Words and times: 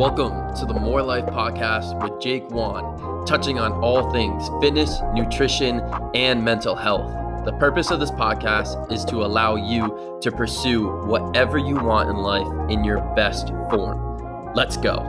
Welcome 0.00 0.54
to 0.54 0.64
the 0.64 0.72
More 0.72 1.02
Life 1.02 1.26
podcast 1.26 2.02
with 2.02 2.22
Jake 2.22 2.48
Wan, 2.48 3.26
touching 3.26 3.58
on 3.58 3.70
all 3.84 4.10
things 4.10 4.48
fitness, 4.58 4.98
nutrition, 5.12 5.82
and 6.14 6.42
mental 6.42 6.74
health. 6.74 7.44
The 7.44 7.52
purpose 7.58 7.90
of 7.90 8.00
this 8.00 8.10
podcast 8.10 8.90
is 8.90 9.04
to 9.04 9.16
allow 9.16 9.56
you 9.56 10.18
to 10.22 10.32
pursue 10.32 10.88
whatever 11.04 11.58
you 11.58 11.74
want 11.74 12.08
in 12.08 12.16
life 12.16 12.70
in 12.70 12.82
your 12.82 13.00
best 13.14 13.48
form. 13.68 14.54
Let's 14.54 14.78
go. 14.78 15.00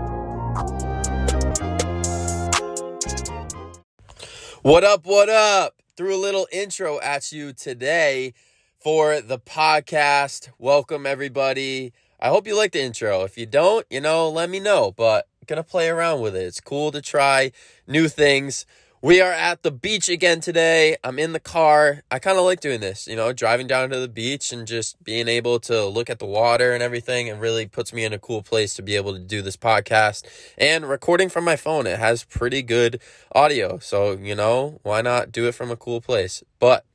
What 4.62 4.84
up? 4.84 5.06
What 5.06 5.30
up? 5.30 5.76
Threw 5.96 6.14
a 6.14 6.20
little 6.20 6.50
intro 6.52 7.00
at 7.00 7.32
you 7.32 7.54
today 7.54 8.34
for 8.78 9.22
the 9.22 9.40
podcast. 9.40 10.50
Welcome, 10.60 11.06
everybody. 11.06 11.94
I 12.22 12.30
hope 12.30 12.46
you 12.46 12.56
like 12.56 12.72
the 12.72 12.82
intro. 12.82 13.24
If 13.24 13.38
you 13.38 13.46
don't, 13.46 13.86
you 13.90 14.00
know, 14.00 14.30
let 14.30 14.50
me 14.50 14.60
know. 14.60 14.92
But 14.92 15.28
gonna 15.48 15.64
play 15.64 15.90
around 15.90 16.22
with 16.22 16.36
it. 16.36 16.44
It's 16.44 16.62
cool 16.62 16.92
to 16.92 17.02
try 17.02 17.52
new 17.88 18.08
things. 18.08 18.66
We 19.04 19.20
are 19.20 19.32
at 19.32 19.64
the 19.64 19.72
beach 19.72 20.10
again 20.10 20.42
today. 20.42 20.96
I'm 21.04 21.18
in 21.18 21.34
the 21.34 21.40
car. 21.40 22.04
I 22.12 22.20
kind 22.20 22.38
of 22.38 22.46
like 22.46 22.60
doing 22.60 22.82
this, 22.82 23.08
you 23.08 23.16
know, 23.16 23.34
driving 23.34 23.66
down 23.66 23.90
to 23.90 24.00
the 24.00 24.08
beach 24.08 24.54
and 24.54 24.68
just 24.68 25.04
being 25.04 25.28
able 25.28 25.60
to 25.62 25.88
look 25.88 26.08
at 26.12 26.20
the 26.20 26.28
water 26.28 26.72
and 26.74 26.84
everything. 26.84 27.26
It 27.26 27.38
really 27.38 27.66
puts 27.66 27.92
me 27.92 28.06
in 28.06 28.14
a 28.14 28.20
cool 28.20 28.44
place 28.44 28.76
to 28.76 28.84
be 28.84 28.96
able 28.96 29.14
to 29.14 29.20
do 29.20 29.42
this 29.42 29.58
podcast 29.58 30.24
and 30.56 30.88
recording 30.88 31.30
from 31.30 31.44
my 31.44 31.56
phone. 31.56 31.88
It 31.88 31.98
has 31.98 32.24
pretty 32.24 32.62
good 32.62 33.02
audio. 33.34 33.80
So, 33.80 34.12
you 34.12 34.36
know, 34.36 34.80
why 34.84 35.02
not 35.02 35.32
do 35.32 35.48
it 35.48 35.56
from 35.56 35.72
a 35.72 35.76
cool 35.76 36.00
place? 36.00 36.44
But 36.60 36.86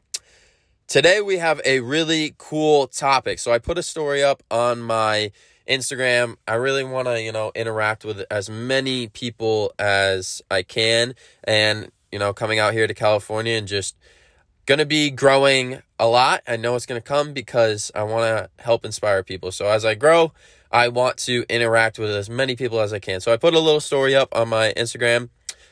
Today 0.89 1.21
we 1.21 1.39
have 1.39 1.61
a 1.65 1.81
really 1.81 2.37
cool 2.39 2.87
topic. 2.87 3.41
So 3.41 3.51
I 3.51 3.59
put 3.59 3.77
a 3.77 3.83
story 3.83 4.23
up 4.23 4.45
on 4.53 4.81
my 4.81 5.33
Instagram. 5.69 6.37
I 6.47 6.55
really 6.55 6.85
want 6.85 7.09
to, 7.09 7.21
you 7.21 7.33
know, 7.33 7.51
interact 7.57 8.05
with 8.05 8.25
as 8.31 8.49
many 8.49 9.09
people 9.09 9.73
as 9.81 10.43
I 10.49 10.63
can 10.63 11.17
and, 11.43 11.91
you 12.13 12.21
know, 12.21 12.33
coming 12.33 12.61
out 12.61 12.73
here 12.73 12.87
to 12.87 12.95
California 12.95 13.55
and 13.55 13.67
just 13.67 13.97
going 14.67 14.79
to 14.79 14.87
be 14.87 15.11
growing 15.11 15.83
a 15.99 16.07
lot. 16.07 16.43
I 16.47 16.57
know 16.57 16.77
it's 16.77 16.87
going 16.87 17.01
to 17.01 17.07
come 17.07 17.33
because 17.33 17.91
I 17.93 18.05
want 18.05 18.23
to 18.25 18.63
help 18.63 18.85
inspire 18.85 19.25
people. 19.25 19.51
So 19.51 19.67
as 19.67 19.85
I 19.85 19.97
grow, 19.97 20.33
I 20.71 20.87
want 20.87 21.17
to 21.19 21.45
interact 21.49 21.99
with 21.99 22.11
as 22.11 22.31
many 22.31 22.55
people 22.55 22.79
as 22.79 22.93
I 22.93 23.01
can. 23.01 23.21
So 23.21 23.33
I 23.33 23.37
put 23.37 23.55
a 23.55 23.59
little 23.59 23.81
story 23.81 24.15
up 24.15 24.29
on 24.37 24.49
my 24.49 24.73
Instagram 24.77 25.31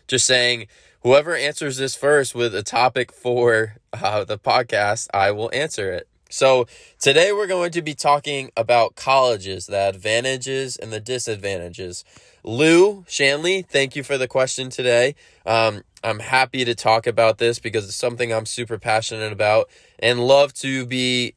just 0.09 0.27
saying, 0.27 0.67
whoever 1.05 1.37
answers 1.37 1.77
this 1.77 1.95
first 1.95 2.35
with 2.35 2.55
a 2.55 2.63
topic 2.63 3.13
for 3.13 3.77
uh, 3.93 4.25
the 4.25 4.39
podcast, 4.39 5.09
I 5.13 5.31
will 5.31 5.51
answer 5.53 5.93
it. 5.93 6.09
So, 6.31 6.67
today 6.99 7.31
we're 7.31 7.47
going 7.47 7.71
to 7.73 7.83
be 7.83 7.95
talking 7.95 8.51
about 8.57 8.97
colleges, 8.97 9.67
the 9.67 9.89
advantages 9.89 10.77
and 10.77 10.93
the 10.93 10.99
disadvantages. 10.99 12.05
Lou 12.43 13.05
Shanley, 13.07 13.63
thank 13.63 13.95
you 13.95 14.03
for 14.03 14.19
the 14.19 14.27
question 14.27 14.69
today. 14.71 15.15
Um, 15.47 15.83
I'm 16.03 16.19
happy 16.19 16.65
to 16.65 16.75
talk 16.75 17.07
about 17.07 17.39
this 17.39 17.61
because 17.61 17.85
it's 17.85 17.95
something 17.95 18.33
I'm 18.33 18.47
super 18.47 18.79
passionate 18.79 19.33
about 19.33 19.69
and 20.01 20.19
love 20.27 20.53
to 20.55 20.87
be 20.87 21.35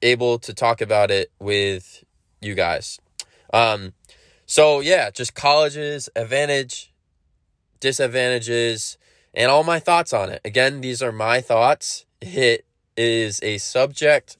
able 0.00 0.38
to 0.40 0.52
talk 0.52 0.80
about 0.80 1.10
it 1.10 1.30
with 1.38 2.02
you 2.40 2.54
guys. 2.54 2.98
Um, 3.52 3.92
so, 4.46 4.80
yeah, 4.80 5.10
just 5.10 5.34
colleges, 5.34 6.08
advantage, 6.16 6.91
disadvantages, 7.82 8.96
and 9.34 9.50
all 9.50 9.64
my 9.64 9.78
thoughts 9.78 10.12
on 10.14 10.30
it. 10.30 10.40
Again, 10.44 10.80
these 10.80 11.02
are 11.02 11.12
my 11.12 11.42
thoughts. 11.42 12.06
It 12.22 12.64
is 12.96 13.40
a 13.42 13.58
subject 13.58 14.38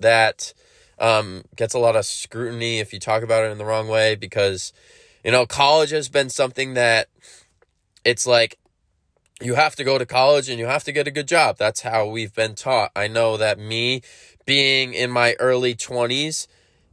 that 0.00 0.54
um, 0.98 1.42
gets 1.56 1.74
a 1.74 1.78
lot 1.78 1.96
of 1.96 2.06
scrutiny 2.06 2.78
if 2.78 2.92
you 2.92 3.00
talk 3.00 3.22
about 3.22 3.44
it 3.44 3.50
in 3.50 3.58
the 3.58 3.64
wrong 3.64 3.88
way 3.88 4.14
because, 4.14 4.72
you 5.24 5.32
know, 5.32 5.44
college 5.44 5.90
has 5.90 6.08
been 6.08 6.30
something 6.30 6.74
that 6.74 7.08
it's 8.04 8.26
like 8.26 8.58
you 9.40 9.54
have 9.54 9.74
to 9.76 9.84
go 9.84 9.98
to 9.98 10.06
college 10.06 10.48
and 10.48 10.58
you 10.58 10.66
have 10.66 10.84
to 10.84 10.92
get 10.92 11.08
a 11.08 11.10
good 11.10 11.26
job. 11.26 11.56
That's 11.58 11.80
how 11.80 12.06
we've 12.06 12.34
been 12.34 12.54
taught. 12.54 12.92
I 12.94 13.08
know 13.08 13.36
that 13.36 13.58
me 13.58 14.02
being 14.46 14.94
in 14.94 15.10
my 15.10 15.34
early 15.40 15.74
20s, 15.74 16.46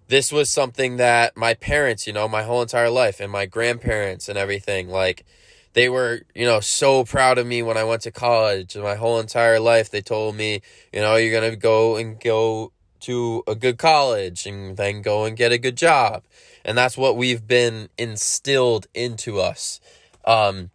this 0.07 0.31
was 0.31 0.49
something 0.49 0.97
that 0.97 1.37
my 1.37 1.53
parents, 1.53 2.07
you 2.07 2.13
know, 2.13 2.27
my 2.27 2.43
whole 2.43 2.61
entire 2.61 2.89
life 2.89 3.19
and 3.19 3.31
my 3.31 3.45
grandparents 3.45 4.27
and 4.27 4.37
everything, 4.37 4.89
like, 4.89 5.25
they 5.73 5.89
were, 5.89 6.21
you 6.35 6.45
know, 6.45 6.59
so 6.59 7.03
proud 7.03 7.37
of 7.37 7.47
me 7.47 7.63
when 7.63 7.77
I 7.77 7.83
went 7.83 8.01
to 8.03 8.11
college. 8.11 8.75
My 8.75 8.95
whole 8.95 9.19
entire 9.19 9.59
life, 9.59 9.89
they 9.89 10.01
told 10.01 10.35
me, 10.35 10.61
you 10.91 10.99
know, 10.99 11.15
you're 11.15 11.39
going 11.39 11.49
to 11.49 11.57
go 11.57 11.95
and 11.95 12.19
go 12.19 12.71
to 13.01 13.43
a 13.47 13.55
good 13.55 13.77
college 13.77 14.45
and 14.45 14.77
then 14.77 15.01
go 15.01 15.25
and 15.25 15.37
get 15.37 15.51
a 15.51 15.57
good 15.57 15.77
job. 15.77 16.23
And 16.63 16.77
that's 16.77 16.97
what 16.97 17.17
we've 17.17 17.47
been 17.47 17.89
instilled 17.97 18.87
into 18.93 19.39
us. 19.39 19.79
Um, 20.25 20.69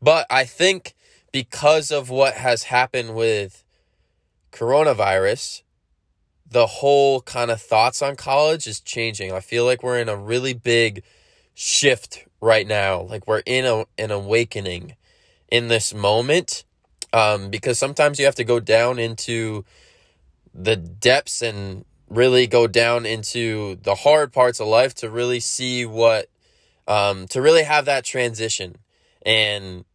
but 0.00 0.26
I 0.30 0.44
think 0.44 0.94
because 1.32 1.90
of 1.90 2.08
what 2.08 2.34
has 2.34 2.64
happened 2.64 3.14
with 3.14 3.64
coronavirus, 4.52 5.62
the 6.48 6.66
whole 6.66 7.20
kind 7.22 7.50
of 7.50 7.60
thoughts 7.60 8.00
on 8.00 8.16
college 8.16 8.66
is 8.66 8.80
changing. 8.80 9.32
I 9.32 9.40
feel 9.40 9.64
like 9.64 9.82
we're 9.82 9.98
in 9.98 10.08
a 10.08 10.16
really 10.16 10.54
big 10.54 11.02
shift 11.58 12.26
right 12.38 12.66
now. 12.66 13.00
Like 13.00 13.26
we're 13.26 13.42
in 13.46 13.64
a, 13.64 13.86
an 13.98 14.10
awakening 14.10 14.94
in 15.50 15.68
this 15.68 15.92
moment. 15.92 16.64
Um, 17.12 17.48
because 17.48 17.78
sometimes 17.78 18.18
you 18.18 18.26
have 18.26 18.34
to 18.34 18.44
go 18.44 18.60
down 18.60 18.98
into 18.98 19.64
the 20.54 20.76
depths 20.76 21.40
and 21.40 21.86
really 22.10 22.46
go 22.46 22.66
down 22.66 23.06
into 23.06 23.76
the 23.82 23.94
hard 23.94 24.32
parts 24.32 24.60
of 24.60 24.68
life 24.68 24.94
to 24.96 25.08
really 25.08 25.40
see 25.40 25.86
what, 25.86 26.28
um, 26.86 27.26
to 27.28 27.40
really 27.40 27.62
have 27.62 27.86
that 27.86 28.04
transition. 28.04 28.76
And, 29.24 29.86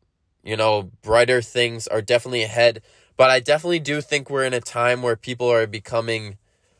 you 0.44 0.58
know, 0.58 0.90
brighter 1.04 1.44
things 1.44 1.88
are 1.88 2.02
definitely 2.02 2.42
ahead. 2.42 2.82
But 3.18 3.30
I 3.30 3.40
definitely 3.40 3.80
do 3.80 4.02
think 4.02 4.30
we're 4.30 4.46
in 4.46 4.54
a 4.56 4.62
time 4.62 5.04
where 5.04 5.16
people 5.16 5.52
are 5.52 5.68
becoming 5.68 6.38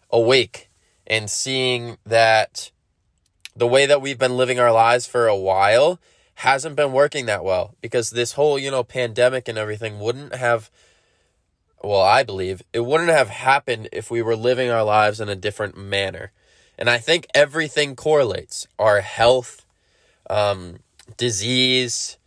awake 0.10 0.72
and 1.06 1.30
seeing 1.30 1.98
that 2.04 2.72
the 3.56 3.68
way 3.68 3.86
that 3.86 4.02
we've 4.02 4.20
been 4.20 4.38
living 4.38 4.60
our 4.60 4.72
lives 4.72 5.06
for 5.06 5.28
a 5.28 5.36
while 5.36 6.00
hasn't 6.36 6.76
been 6.76 6.92
working 6.92 7.26
that 7.26 7.44
well 7.44 7.76
because 7.82 8.10
this 8.10 8.34
whole, 8.34 8.58
you 8.58 8.72
know, 8.72 8.84
pandemic 8.84 9.48
and 9.48 9.58
everything 9.58 10.00
wouldn't 10.00 10.36
have 10.36 10.70
well, 11.84 12.02
I 12.02 12.24
believe 12.24 12.62
it 12.74 12.82
wouldn't 12.82 13.10
have 13.10 13.30
happened 13.30 13.90
if 13.92 14.12
we 14.12 14.22
were 14.22 14.36
living 14.36 14.70
our 14.70 14.84
lives 14.84 15.20
in 15.20 15.30
a 15.30 15.36
different 15.36 15.76
manner. 15.76 16.32
And 16.78 16.90
I 16.90 16.98
think 16.98 17.28
everything 17.34 17.96
correlates. 17.96 18.68
Our 18.78 19.02
health, 19.02 19.66
um, 20.30 20.80
disease, 21.18 22.18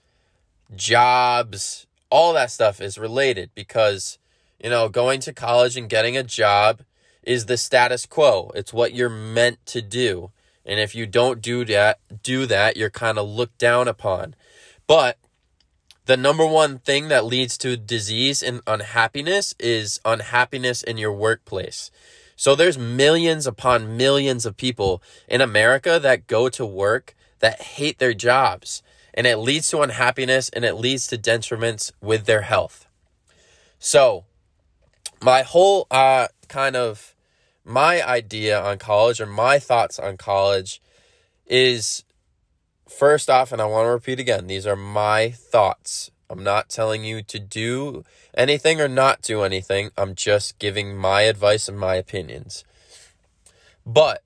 jobs, 0.74 1.86
all 2.10 2.32
that 2.34 2.50
stuff 2.50 2.80
is 2.80 2.98
related 2.98 3.50
because, 3.54 4.18
you 4.62 4.70
know, 4.70 4.88
going 4.88 5.20
to 5.20 5.32
college 5.32 5.76
and 5.76 5.88
getting 5.88 6.16
a 6.16 6.22
job 6.22 6.82
is 7.22 7.46
the 7.46 7.56
status 7.56 8.06
quo. 8.06 8.50
It's 8.54 8.72
what 8.72 8.94
you're 8.94 9.08
meant 9.08 9.64
to 9.66 9.82
do. 9.82 10.30
And 10.66 10.80
if 10.80 10.94
you 10.94 11.06
don't 11.06 11.42
do 11.42 11.64
that, 11.66 11.98
do 12.22 12.46
that, 12.46 12.76
you're 12.76 12.90
kind 12.90 13.18
of 13.18 13.28
looked 13.28 13.58
down 13.58 13.88
upon. 13.88 14.34
But 14.86 15.18
the 16.06 16.16
number 16.16 16.46
one 16.46 16.78
thing 16.78 17.08
that 17.08 17.24
leads 17.24 17.56
to 17.58 17.76
disease 17.76 18.42
and 18.42 18.60
unhappiness 18.66 19.54
is 19.58 20.00
unhappiness 20.04 20.82
in 20.82 20.98
your 20.98 21.12
workplace. 21.12 21.90
So 22.36 22.54
there's 22.54 22.78
millions 22.78 23.46
upon 23.46 23.96
millions 23.96 24.44
of 24.44 24.56
people 24.56 25.02
in 25.28 25.40
America 25.40 25.98
that 26.02 26.26
go 26.26 26.48
to 26.50 26.66
work 26.66 27.14
that 27.38 27.62
hate 27.62 27.98
their 27.98 28.14
jobs 28.14 28.82
and 29.14 29.26
it 29.26 29.36
leads 29.36 29.68
to 29.68 29.80
unhappiness 29.80 30.48
and 30.50 30.64
it 30.64 30.74
leads 30.74 31.06
to 31.06 31.18
detriments 31.18 31.92
with 32.00 32.26
their 32.26 32.42
health. 32.42 32.86
So 33.78 34.24
my 35.22 35.42
whole 35.42 35.86
uh 35.90 36.28
kind 36.48 36.76
of 36.76 37.13
my 37.64 38.06
idea 38.06 38.60
on 38.60 38.78
college 38.78 39.20
or 39.20 39.26
my 39.26 39.58
thoughts 39.58 39.98
on 39.98 40.16
college 40.16 40.82
is 41.46 42.04
first 42.88 43.30
off, 43.30 43.52
and 43.52 43.60
I 43.60 43.66
want 43.66 43.86
to 43.86 43.90
repeat 43.90 44.20
again, 44.20 44.46
these 44.46 44.66
are 44.66 44.76
my 44.76 45.30
thoughts. 45.30 46.10
I'm 46.28 46.42
not 46.42 46.68
telling 46.68 47.04
you 47.04 47.22
to 47.22 47.38
do 47.38 48.04
anything 48.34 48.80
or 48.80 48.88
not 48.88 49.22
do 49.22 49.42
anything. 49.42 49.90
I'm 49.96 50.14
just 50.14 50.58
giving 50.58 50.96
my 50.96 51.22
advice 51.22 51.68
and 51.68 51.78
my 51.78 51.94
opinions. 51.96 52.64
But 53.86 54.22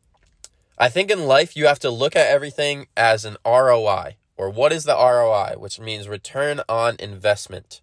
I 0.78 0.88
think 0.88 1.10
in 1.10 1.26
life, 1.26 1.56
you 1.56 1.66
have 1.66 1.80
to 1.80 1.90
look 1.90 2.14
at 2.14 2.28
everything 2.28 2.86
as 2.96 3.24
an 3.24 3.36
ROI, 3.44 4.16
or 4.36 4.48
what 4.48 4.72
is 4.72 4.84
the 4.84 4.94
ROI, 4.94 5.54
which 5.58 5.80
means 5.80 6.08
return 6.08 6.60
on 6.68 6.96
investment. 7.00 7.80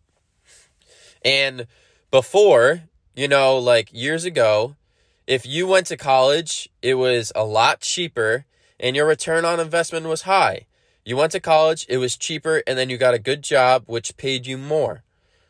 And 1.24 1.68
before, 2.10 2.84
you 3.16 3.28
know, 3.28 3.58
like 3.58 3.90
years 3.92 4.24
ago, 4.24 4.76
if 5.28 5.46
you 5.46 5.68
went 5.68 5.88
to 5.88 5.98
college, 5.98 6.70
it 6.82 6.96
was 6.96 7.32
a 7.36 7.44
lot 7.44 7.82
cheaper 7.82 8.46
and 8.80 8.96
your 8.96 9.08
return 9.08 9.46
on 9.46 9.60
investment 9.60 10.06
was 10.06 10.24
high. 10.24 10.68
You 11.04 11.18
went 11.18 11.32
to 11.34 11.40
college, 11.40 11.86
it 11.88 11.98
was 11.98 12.18
cheaper, 12.18 12.64
and 12.66 12.78
then 12.78 12.90
you 12.90 12.98
got 12.98 13.14
a 13.14 13.20
good 13.20 13.44
job, 13.44 13.84
which 13.86 14.18
paid 14.18 14.48
you 14.48 14.58
more. 14.58 15.04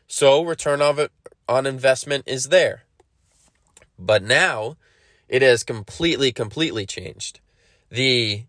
So, 0.06 0.42
return 0.44 0.82
on, 0.82 1.08
on 1.48 1.66
investment 1.66 2.24
is 2.26 2.50
there. 2.50 2.82
But 3.98 4.22
now, 4.22 4.76
it 5.28 5.42
has 5.42 5.64
completely, 5.64 6.30
completely 6.30 6.84
changed. 6.84 7.40
The 7.90 8.44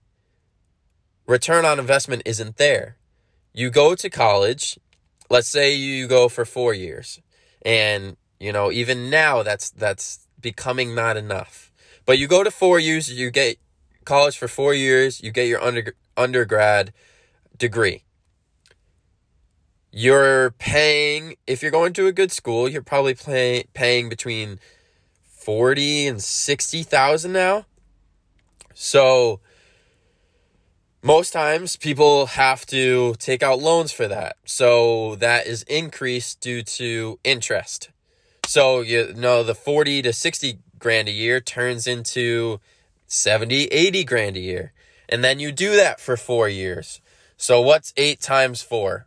return 1.25 1.65
on 1.65 1.79
investment 1.79 2.23
isn't 2.25 2.57
there. 2.57 2.97
You 3.53 3.69
go 3.69 3.95
to 3.95 4.09
college, 4.09 4.77
let's 5.29 5.47
say 5.47 5.73
you 5.73 6.07
go 6.07 6.27
for 6.29 6.45
4 6.45 6.73
years. 6.73 7.21
And 7.65 8.17
you 8.39 8.51
know, 8.51 8.71
even 8.71 9.09
now 9.09 9.41
that's 9.41 9.71
that's 9.71 10.26
becoming 10.39 10.95
not 10.95 11.17
enough. 11.17 11.71
But 12.05 12.17
you 12.17 12.27
go 12.27 12.43
to 12.43 12.51
4 12.51 12.79
years, 12.79 13.11
you 13.11 13.31
get 13.31 13.57
college 14.05 14.37
for 14.37 14.47
4 14.47 14.73
years, 14.73 15.21
you 15.21 15.31
get 15.31 15.47
your 15.47 15.61
under, 15.61 15.93
undergrad 16.15 16.93
degree. 17.57 18.03
You're 19.91 20.51
paying 20.51 21.37
if 21.47 21.61
you're 21.61 21.71
going 21.71 21.93
to 21.93 22.07
a 22.07 22.11
good 22.11 22.31
school, 22.31 22.69
you're 22.69 22.81
probably 22.81 23.15
pay, 23.15 23.65
paying 23.73 24.09
between 24.09 24.59
40 25.23 26.07
and 26.07 26.21
60,000 26.21 27.31
now. 27.31 27.65
So 28.73 29.39
most 31.01 31.31
times 31.31 31.77
people 31.77 32.27
have 32.27 32.65
to 32.67 33.15
take 33.17 33.41
out 33.41 33.59
loans 33.59 33.91
for 33.91 34.07
that. 34.07 34.35
So 34.45 35.15
that 35.15 35.47
is 35.47 35.63
increased 35.63 36.41
due 36.41 36.63
to 36.63 37.19
interest. 37.23 37.89
So 38.47 38.81
you 38.81 39.13
know 39.13 39.43
the 39.43 39.53
40 39.53 40.01
to 40.03 40.13
60 40.13 40.59
grand 40.79 41.09
a 41.09 41.11
year 41.11 41.41
turns 41.41 41.85
into 41.85 42.61
70, 43.05 43.65
80 43.65 44.05
grand 44.05 44.37
a 44.37 44.39
year. 44.39 44.71
And 45.09 45.21
then 45.23 45.39
you 45.39 45.51
do 45.51 45.75
that 45.75 45.99
for 45.99 46.15
4 46.15 46.47
years. 46.47 47.01
So 47.35 47.59
what's 47.61 47.93
8 47.97 48.21
times 48.21 48.61
4? 48.61 49.05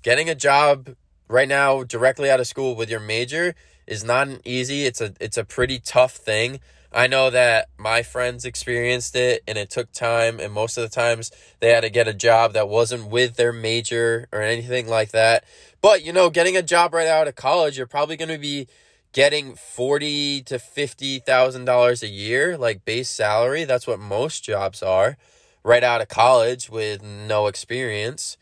Getting 0.03 0.31
a 0.31 0.35
job 0.35 0.95
right 1.29 1.49
now 1.49 1.83
directly 1.83 2.31
out 2.31 2.41
of 2.41 2.47
school 2.47 2.75
with 2.75 2.91
your 2.91 3.01
major 3.01 3.55
is 3.87 4.05
not 4.05 4.29
an 4.29 4.41
easy. 4.45 4.85
It's 4.85 5.01
a 5.01 5.15
it's 5.21 5.37
a 5.37 5.45
pretty 5.45 5.79
tough 5.79 6.17
thing. 6.17 6.61
I 6.93 7.07
know 7.07 7.29
that 7.31 7.69
my 7.77 8.03
friends 8.03 8.47
experienced 8.47 9.15
it 9.15 9.43
and 9.47 9.59
it 9.59 9.69
took 9.69 9.93
time 9.93 10.41
and 10.41 10.53
most 10.53 10.79
of 10.79 10.83
the 10.83 10.89
times 10.89 11.31
they 11.61 11.71
had 11.71 11.83
to 11.83 11.91
get 11.91 12.09
a 12.09 12.15
job 12.15 12.55
that 12.55 12.69
wasn't 12.69 13.11
with 13.11 13.37
their 13.37 13.53
major 13.53 14.27
or 14.33 14.41
anything 14.41 14.89
like 14.89 15.11
that. 15.11 15.45
But 15.83 16.05
you 16.05 16.13
know, 16.13 16.31
getting 16.31 16.57
a 16.57 16.63
job 16.63 16.95
right 16.95 17.07
out 17.07 17.29
of 17.29 17.35
college, 17.35 17.77
you're 17.77 17.87
probably 17.87 18.17
going 18.17 18.31
to 18.31 18.39
be 18.39 18.69
getting 19.13 19.55
forty 19.55 20.43
to 20.43 20.59
fifty 20.59 21.19
thousand 21.19 21.67
dollars 21.67 22.03
a 22.03 22.09
year, 22.09 22.57
like 22.57 22.85
base 22.85 23.11
salary. 23.11 23.65
That's 23.65 23.87
what 23.87 24.01
most 24.01 24.43
jobs 24.45 24.83
are 24.83 25.17
right 25.65 25.85
out 25.85 26.01
of 26.01 26.09
college 26.09 26.71
with 26.71 27.03
no 27.03 27.47
experience. 27.47 28.37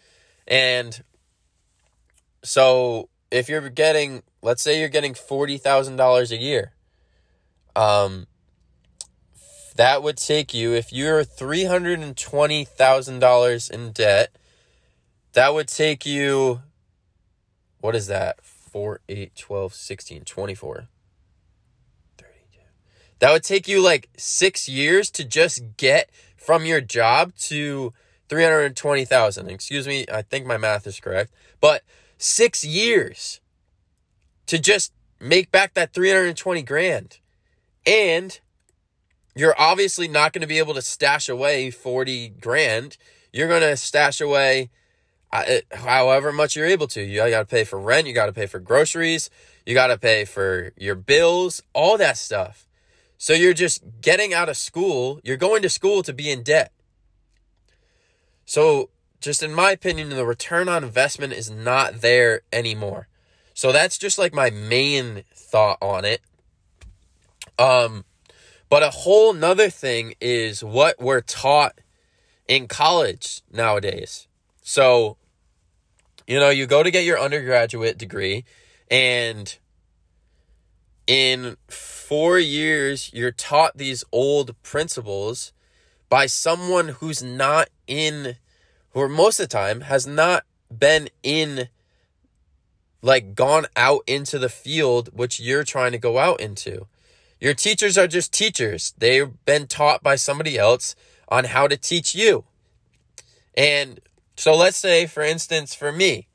And 0.47 1.03
so 2.43 3.09
if 3.31 3.49
you're 3.49 3.71
getting, 3.71 4.23
let's 4.43 4.63
say 4.63 4.79
you're 4.79 4.89
getting 4.89 5.15
$40,000 5.15 6.31
a 6.31 6.37
year, 6.37 6.73
um, 7.75 8.27
that 9.77 10.03
would 10.03 10.17
take 10.17 10.55
you, 10.55 10.73
if 10.73 10.91
you're 10.93 11.25
$320,000 11.25 13.71
in 13.71 13.93
debt, 13.93 14.35
that 15.35 15.53
would 15.53 15.69
take 15.69 16.07
you, 16.07 16.63
what 17.81 17.95
is 17.95 18.07
that? 18.07 18.43
4, 18.43 19.03
8, 19.09 19.37
12, 19.37 19.75
16, 19.75 20.25
24. 20.25 20.89
32. 22.19 22.61
That 23.19 23.33
would 23.33 23.43
take 23.43 23.69
you 23.69 23.83
like 23.83 24.09
six 24.17 24.67
years 24.69 25.11
to 25.13 25.25
just 25.25 25.77
get 25.77 26.11
from 26.37 26.65
your 26.65 26.81
job 26.81 27.35
to 27.37 27.93
320,000. 28.29 29.51
Excuse 29.51 29.87
me, 29.87 30.07
I 30.13 30.23
think 30.23 30.47
my 30.47 30.57
math 30.57 30.85
is 30.87 30.99
correct. 31.01 31.33
But 31.61 31.83
6 32.19 32.65
years 32.65 33.41
to 34.47 34.59
just 34.59 34.93
make 35.21 35.51
back 35.51 35.75
that 35.75 35.93
320 35.93 36.63
grand. 36.63 37.19
And 37.87 38.39
you're 39.35 39.55
obviously 39.59 40.09
not 40.09 40.33
going 40.33 40.43
to 40.43 40.49
be 40.49 40.59
able 40.59 40.75
to 40.75 40.83
stash 40.83 41.29
away 41.29 41.71
40 41.71 42.31
grand. 42.41 42.97
You're 43.33 43.49
going 43.49 43.63
to 43.63 43.77
stash 43.77 44.21
away 44.21 44.71
uh, 45.33 45.45
however 45.73 46.33
much 46.33 46.57
you're 46.57 46.67
able 46.67 46.87
to. 46.89 47.03
You 47.03 47.19
got 47.19 47.41
to 47.41 47.45
pay 47.45 47.65
for 47.65 47.79
rent, 47.79 48.07
you 48.07 48.15
got 48.15 48.27
to 48.27 48.33
pay 48.33 48.47
for 48.47 48.59
groceries, 48.59 49.29
you 49.67 49.75
got 49.75 49.89
to 49.89 49.99
pay 49.99 50.25
for 50.25 50.73
your 50.77 50.95
bills, 50.95 51.63
all 51.75 51.99
that 51.99 52.17
stuff. 52.17 52.67
So 53.19 53.33
you're 53.33 53.55
just 53.55 53.83
getting 54.01 54.33
out 54.33 54.49
of 54.49 54.57
school, 54.57 55.21
you're 55.23 55.37
going 55.37 55.63
to 55.63 55.69
school 55.69 56.03
to 56.03 56.13
be 56.13 56.31
in 56.31 56.43
debt. 56.43 56.73
So, 58.45 58.91
just 59.21 59.43
in 59.43 59.55
my 59.55 59.73
opinion, 59.73 60.11
the 60.11 60.27
return 60.27 60.69
on 60.69 60.85
investment 60.85 61.33
is 61.33 61.51
not 61.51 62.01
there 62.01 62.43
anymore. 62.53 63.09
So 63.55 63.73
that's 63.73 63.99
just 63.99 64.19
like 64.19 64.35
my 64.35 64.51
main 64.51 65.25
thought 65.35 65.79
on 65.81 66.05
it. 66.05 66.21
Um, 67.59 68.05
but 68.69 68.83
a 68.83 68.91
whole 68.91 69.33
nother 69.33 69.71
thing 69.71 70.15
is 70.21 70.63
what 70.63 71.01
we're 71.01 71.21
taught 71.21 71.81
in 72.49 72.69
college 72.69 73.43
nowadays. 73.53 74.29
So, 74.63 75.17
you 76.27 76.39
know, 76.39 76.51
you 76.51 76.67
go 76.67 76.83
to 76.83 76.91
get 76.91 77.05
your 77.05 77.19
undergraduate 77.19 77.99
degree, 77.99 78.45
and 78.91 79.57
in 81.07 81.57
four 81.69 82.39
years, 82.39 83.11
you're 83.13 83.31
taught 83.31 83.79
these 83.79 84.05
old 84.13 84.61
principles 84.63 85.53
by 86.09 86.27
someone 86.27 86.89
who's 86.89 87.23
not 87.23 87.69
in, 87.87 88.37
or 88.97 89.11
most 89.11 89.39
of 89.39 89.45
the 89.47 89.53
time 89.53 89.83
has 89.83 90.07
not 90.07 90.45
been 90.75 91.11
in, 91.23 91.69
like 93.03 93.35
gone 93.35 93.67
out 93.77 94.03
into 94.07 94.39
the 94.39 94.49
field 94.49 95.11
which 95.13 95.39
you're 95.39 95.65
trying 95.65 95.93
to 95.93 95.99
go 95.99 96.17
out 96.17 96.41
into. 96.41 96.87
Your 97.39 97.53
teachers 97.53 97.99
are 97.99 98.07
just 98.07 98.33
teachers. 98.33 98.95
They've 98.97 99.31
been 99.45 99.67
taught 99.67 100.03
by 100.03 100.17
somebody 100.17 100.57
else 100.57 100.97
on 101.29 101.45
how 101.45 101.69
to 101.69 101.77
teach 101.77 102.15
you. 102.15 102.45
And 103.55 104.01
so 104.35 104.57
let's 104.57 104.79
say, 104.79 105.05
for 105.05 105.23
instance, 105.23 105.75
for 105.75 105.93
me, 105.93 106.29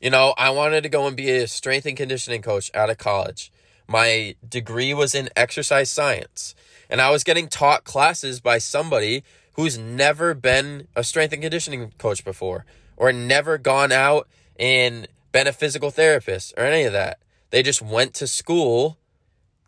you 0.00 0.10
know, 0.10 0.34
I 0.38 0.50
wanted 0.50 0.84
to 0.84 0.88
go 0.88 1.08
and 1.08 1.16
be 1.16 1.30
a 1.32 1.48
strength 1.48 1.84
and 1.84 1.96
conditioning 1.96 2.42
coach 2.42 2.70
out 2.74 2.90
of 2.90 2.98
college. 2.98 3.50
My 3.88 4.36
degree 4.48 4.94
was 4.94 5.16
in 5.16 5.30
exercise 5.34 5.90
science, 5.90 6.54
and 6.88 7.00
I 7.00 7.10
was 7.10 7.24
getting 7.24 7.48
taught 7.48 7.82
classes 7.82 8.38
by 8.38 8.58
somebody 8.58 9.24
who's 9.58 9.76
never 9.76 10.34
been 10.34 10.86
a 10.94 11.02
strength 11.02 11.32
and 11.32 11.42
conditioning 11.42 11.92
coach 11.98 12.24
before 12.24 12.64
or 12.96 13.12
never 13.12 13.58
gone 13.58 13.90
out 13.90 14.28
and 14.56 15.08
been 15.32 15.48
a 15.48 15.52
physical 15.52 15.90
therapist 15.90 16.54
or 16.56 16.62
any 16.62 16.84
of 16.84 16.92
that. 16.92 17.18
They 17.50 17.64
just 17.64 17.82
went 17.82 18.14
to 18.14 18.28
school 18.28 18.98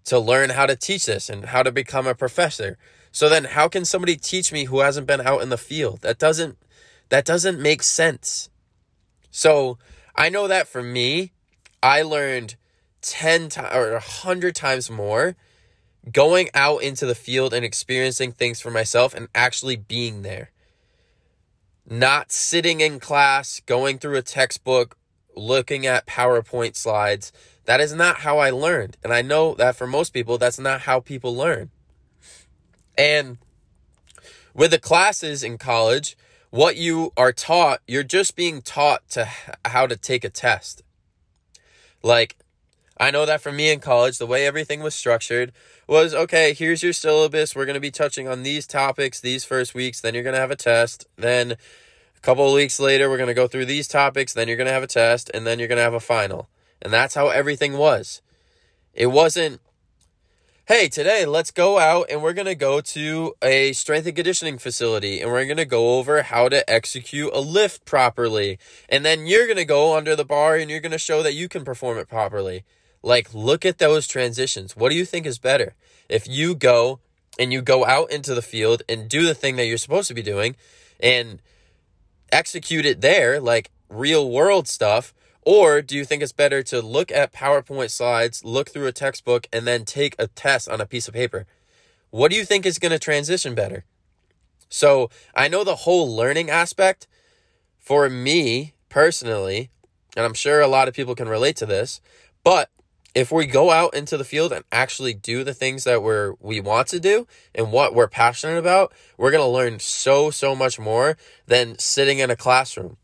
to 0.04 0.16
learn 0.16 0.50
how 0.50 0.66
to 0.66 0.76
teach 0.76 1.06
this 1.06 1.28
and 1.28 1.46
how 1.46 1.64
to 1.64 1.72
become 1.72 2.06
a 2.06 2.14
professor. 2.14 2.78
So 3.10 3.28
then 3.28 3.42
how 3.42 3.66
can 3.66 3.84
somebody 3.84 4.14
teach 4.14 4.52
me 4.52 4.66
who 4.66 4.78
hasn't 4.78 5.08
been 5.08 5.22
out 5.22 5.42
in 5.42 5.48
the 5.48 5.58
field? 5.58 6.02
That 6.02 6.20
doesn't 6.20 6.56
that 7.08 7.24
doesn't 7.24 7.60
make 7.60 7.82
sense. 7.82 8.48
So 9.32 9.76
I 10.14 10.28
know 10.28 10.46
that 10.46 10.68
for 10.68 10.84
me, 10.84 11.32
I 11.82 12.02
learned 12.02 12.54
10 13.02 13.48
times 13.48 13.74
or 13.74 13.90
100 13.94 14.54
times 14.54 14.88
more 14.88 15.34
going 16.12 16.48
out 16.54 16.82
into 16.82 17.06
the 17.06 17.14
field 17.14 17.52
and 17.52 17.64
experiencing 17.64 18.32
things 18.32 18.60
for 18.60 18.70
myself 18.70 19.14
and 19.14 19.28
actually 19.34 19.76
being 19.76 20.22
there. 20.22 20.50
not 21.90 22.30
sitting 22.30 22.80
in 22.80 23.00
class, 23.00 23.60
going 23.66 23.98
through 23.98 24.16
a 24.16 24.22
textbook, 24.22 24.96
looking 25.36 25.86
at 25.86 26.06
PowerPoint 26.06 26.76
slides. 26.76 27.32
That 27.64 27.80
is 27.80 27.92
not 27.92 28.18
how 28.18 28.38
I 28.38 28.50
learned. 28.50 28.96
And 29.02 29.12
I 29.12 29.22
know 29.22 29.54
that 29.54 29.76
for 29.76 29.86
most 29.86 30.12
people, 30.14 30.38
that's 30.38 30.58
not 30.58 30.82
how 30.82 31.00
people 31.00 31.34
learn. 31.34 31.70
And 32.96 33.38
with 34.54 34.70
the 34.70 34.78
classes 34.78 35.42
in 35.42 35.58
college, 35.58 36.16
what 36.50 36.76
you 36.76 37.12
are 37.16 37.32
taught, 37.32 37.80
you're 37.86 38.02
just 38.02 38.36
being 38.36 38.62
taught 38.62 39.08
to 39.10 39.28
how 39.64 39.86
to 39.86 39.96
take 39.96 40.24
a 40.24 40.30
test. 40.30 40.82
Like, 42.02 42.36
I 43.00 43.10
know 43.10 43.24
that 43.24 43.40
for 43.40 43.50
me 43.50 43.72
in 43.72 43.80
college, 43.80 44.18
the 44.18 44.26
way 44.26 44.46
everything 44.46 44.80
was 44.82 44.94
structured 44.94 45.52
was 45.88 46.14
okay, 46.14 46.52
here's 46.52 46.82
your 46.82 46.92
syllabus. 46.92 47.56
We're 47.56 47.64
going 47.64 47.74
to 47.74 47.80
be 47.80 47.90
touching 47.90 48.28
on 48.28 48.42
these 48.42 48.66
topics 48.66 49.20
these 49.20 49.42
first 49.42 49.74
weeks. 49.74 50.02
Then 50.02 50.12
you're 50.12 50.22
going 50.22 50.34
to 50.34 50.40
have 50.40 50.50
a 50.50 50.56
test. 50.56 51.06
Then 51.16 51.52
a 51.52 52.20
couple 52.20 52.46
of 52.46 52.52
weeks 52.52 52.78
later, 52.78 53.08
we're 53.08 53.16
going 53.16 53.28
to 53.28 53.34
go 53.34 53.48
through 53.48 53.64
these 53.64 53.88
topics. 53.88 54.34
Then 54.34 54.48
you're 54.48 54.58
going 54.58 54.66
to 54.66 54.74
have 54.74 54.82
a 54.82 54.86
test. 54.86 55.30
And 55.32 55.46
then 55.46 55.58
you're 55.58 55.66
going 55.66 55.78
to 55.78 55.82
have 55.82 55.94
a 55.94 55.98
final. 55.98 56.50
And 56.82 56.92
that's 56.92 57.14
how 57.14 57.28
everything 57.28 57.78
was. 57.78 58.20
It 58.92 59.06
wasn't 59.06 59.62
hey, 60.66 60.88
today 60.88 61.26
let's 61.26 61.50
go 61.50 61.80
out 61.80 62.06
and 62.10 62.22
we're 62.22 62.32
going 62.32 62.46
to 62.46 62.54
go 62.54 62.80
to 62.80 63.34
a 63.42 63.72
strength 63.72 64.06
and 64.06 64.14
conditioning 64.14 64.56
facility 64.56 65.20
and 65.20 65.28
we're 65.28 65.44
going 65.44 65.56
to 65.56 65.64
go 65.64 65.98
over 65.98 66.22
how 66.22 66.48
to 66.48 66.70
execute 66.70 67.32
a 67.32 67.40
lift 67.40 67.84
properly. 67.84 68.56
And 68.88 69.04
then 69.04 69.26
you're 69.26 69.46
going 69.46 69.56
to 69.56 69.64
go 69.64 69.96
under 69.96 70.14
the 70.14 70.24
bar 70.24 70.54
and 70.54 70.70
you're 70.70 70.78
going 70.78 70.92
to 70.92 70.98
show 70.98 71.24
that 71.24 71.34
you 71.34 71.48
can 71.48 71.64
perform 71.64 71.98
it 71.98 72.08
properly. 72.08 72.62
Like, 73.02 73.32
look 73.32 73.64
at 73.64 73.78
those 73.78 74.06
transitions. 74.06 74.76
What 74.76 74.90
do 74.90 74.96
you 74.96 75.04
think 75.04 75.26
is 75.26 75.38
better? 75.38 75.74
If 76.08 76.28
you 76.28 76.54
go 76.54 77.00
and 77.38 77.52
you 77.52 77.62
go 77.62 77.86
out 77.86 78.10
into 78.10 78.34
the 78.34 78.42
field 78.42 78.82
and 78.88 79.08
do 79.08 79.26
the 79.26 79.34
thing 79.34 79.56
that 79.56 79.66
you're 79.66 79.78
supposed 79.78 80.08
to 80.08 80.14
be 80.14 80.22
doing 80.22 80.56
and 81.00 81.40
execute 82.30 82.84
it 82.84 83.00
there, 83.00 83.40
like 83.40 83.70
real 83.88 84.30
world 84.30 84.68
stuff, 84.68 85.14
or 85.42 85.80
do 85.80 85.96
you 85.96 86.04
think 86.04 86.22
it's 86.22 86.32
better 86.32 86.62
to 86.64 86.82
look 86.82 87.10
at 87.10 87.32
PowerPoint 87.32 87.90
slides, 87.90 88.44
look 88.44 88.70
through 88.70 88.86
a 88.86 88.92
textbook, 88.92 89.46
and 89.52 89.66
then 89.66 89.84
take 89.84 90.14
a 90.18 90.26
test 90.26 90.68
on 90.68 90.80
a 90.80 90.86
piece 90.86 91.08
of 91.08 91.14
paper? 91.14 91.46
What 92.10 92.30
do 92.30 92.36
you 92.36 92.44
think 92.44 92.66
is 92.66 92.78
going 92.78 92.92
to 92.92 92.98
transition 92.98 93.54
better? 93.54 93.84
So 94.68 95.10
I 95.34 95.48
know 95.48 95.64
the 95.64 95.76
whole 95.76 96.14
learning 96.14 96.50
aspect 96.50 97.06
for 97.78 98.08
me 98.10 98.74
personally, 98.88 99.70
and 100.16 100.24
I'm 100.24 100.34
sure 100.34 100.60
a 100.60 100.68
lot 100.68 100.88
of 100.88 100.94
people 100.94 101.14
can 101.14 101.28
relate 101.28 101.56
to 101.56 101.66
this, 101.66 102.00
but 102.44 102.70
if 103.14 103.32
we 103.32 103.46
go 103.46 103.70
out 103.70 103.94
into 103.94 104.16
the 104.16 104.24
field 104.24 104.52
and 104.52 104.64
actually 104.70 105.14
do 105.14 105.42
the 105.42 105.54
things 105.54 105.84
that 105.84 106.02
we're 106.02 106.34
we 106.40 106.60
want 106.60 106.88
to 106.88 107.00
do 107.00 107.26
and 107.54 107.72
what 107.72 107.94
we're 107.94 108.08
passionate 108.08 108.58
about, 108.58 108.92
we're 109.16 109.30
going 109.30 109.42
to 109.42 109.48
learn 109.48 109.80
so 109.80 110.30
so 110.30 110.54
much 110.54 110.78
more 110.78 111.16
than 111.46 111.78
sitting 111.78 112.18
in 112.18 112.30
a 112.30 112.36
classroom 112.36 112.96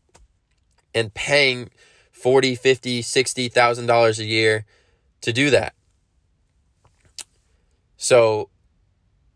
and 0.93 1.13
paying 1.13 1.69
40, 2.11 2.55
50, 2.55 3.01
60,000 3.01 3.85
dollars 3.85 4.19
a 4.19 4.25
year 4.25 4.65
to 5.21 5.33
do 5.33 5.49
that. 5.49 5.73
So, 7.97 8.49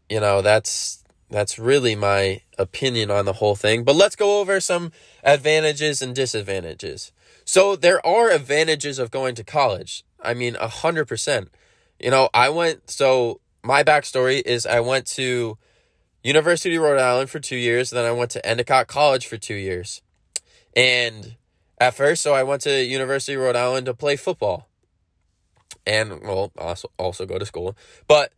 you 0.09 0.19
know, 0.19 0.41
that's 0.41 1.03
that's 1.29 1.57
really 1.57 1.95
my 1.95 2.41
opinion 2.57 3.09
on 3.09 3.25
the 3.25 3.33
whole 3.33 3.55
thing. 3.55 3.83
But 3.83 3.95
let's 3.95 4.15
go 4.15 4.39
over 4.39 4.59
some 4.59 4.91
advantages 5.23 6.01
and 6.01 6.13
disadvantages. 6.15 7.11
So, 7.45 7.75
there 7.75 8.05
are 8.05 8.29
advantages 8.29 8.99
of 8.99 9.11
going 9.11 9.35
to 9.35 9.43
college. 9.43 10.03
I 10.21 10.33
mean, 10.33 10.55
a 10.55 10.67
hundred 10.67 11.05
percent. 11.05 11.49
You 11.99 12.11
know, 12.11 12.29
I 12.33 12.49
went. 12.49 12.89
So 12.89 13.41
my 13.63 13.83
backstory 13.83 14.41
is 14.41 14.65
I 14.65 14.79
went 14.79 15.05
to 15.07 15.57
University 16.23 16.75
of 16.75 16.83
Rhode 16.83 16.99
Island 16.99 17.29
for 17.29 17.39
two 17.39 17.55
years. 17.55 17.89
Then 17.89 18.05
I 18.05 18.11
went 18.11 18.31
to 18.31 18.45
Endicott 18.45 18.87
College 18.87 19.27
for 19.27 19.37
two 19.37 19.55
years, 19.55 20.01
and 20.75 21.35
at 21.79 21.95
first, 21.95 22.21
so 22.21 22.33
I 22.33 22.43
went 22.43 22.61
to 22.63 22.83
University 22.83 23.33
of 23.33 23.41
Rhode 23.41 23.55
Island 23.55 23.87
to 23.87 23.93
play 23.93 24.15
football, 24.15 24.67
and 25.85 26.21
well, 26.21 26.51
also 26.57 26.91
also 26.97 27.25
go 27.25 27.39
to 27.39 27.45
school. 27.45 27.75
But 28.07 28.31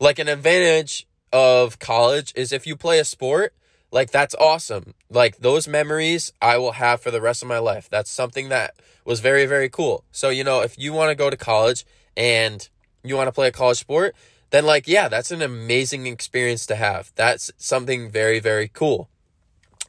like 0.00 0.18
an 0.18 0.28
advantage 0.28 1.06
of 1.32 1.78
college 1.78 2.32
is 2.36 2.52
if 2.52 2.66
you 2.66 2.76
play 2.76 2.98
a 2.98 3.04
sport, 3.04 3.54
like 3.90 4.10
that's 4.10 4.34
awesome. 4.34 4.94
Like 5.08 5.38
those 5.38 5.68
memories 5.68 6.32
I 6.42 6.58
will 6.58 6.72
have 6.72 7.00
for 7.00 7.10
the 7.10 7.20
rest 7.20 7.42
of 7.42 7.48
my 7.48 7.58
life. 7.58 7.88
That's 7.88 8.10
something 8.10 8.48
that 8.48 8.74
was 9.04 9.20
very 9.20 9.46
very 9.46 9.68
cool. 9.68 10.04
So 10.12 10.28
you 10.28 10.44
know, 10.44 10.60
if 10.60 10.78
you 10.78 10.92
want 10.92 11.10
to 11.10 11.14
go 11.14 11.30
to 11.30 11.36
college 11.36 11.84
and 12.16 12.68
you 13.02 13.16
want 13.16 13.28
to 13.28 13.32
play 13.32 13.48
a 13.48 13.52
college 13.52 13.78
sport, 13.78 14.14
then 14.50 14.64
like 14.64 14.88
yeah, 14.88 15.08
that's 15.08 15.30
an 15.30 15.42
amazing 15.42 16.06
experience 16.06 16.66
to 16.66 16.76
have. 16.76 17.12
That's 17.14 17.50
something 17.56 18.10
very 18.10 18.40
very 18.40 18.68
cool 18.68 19.08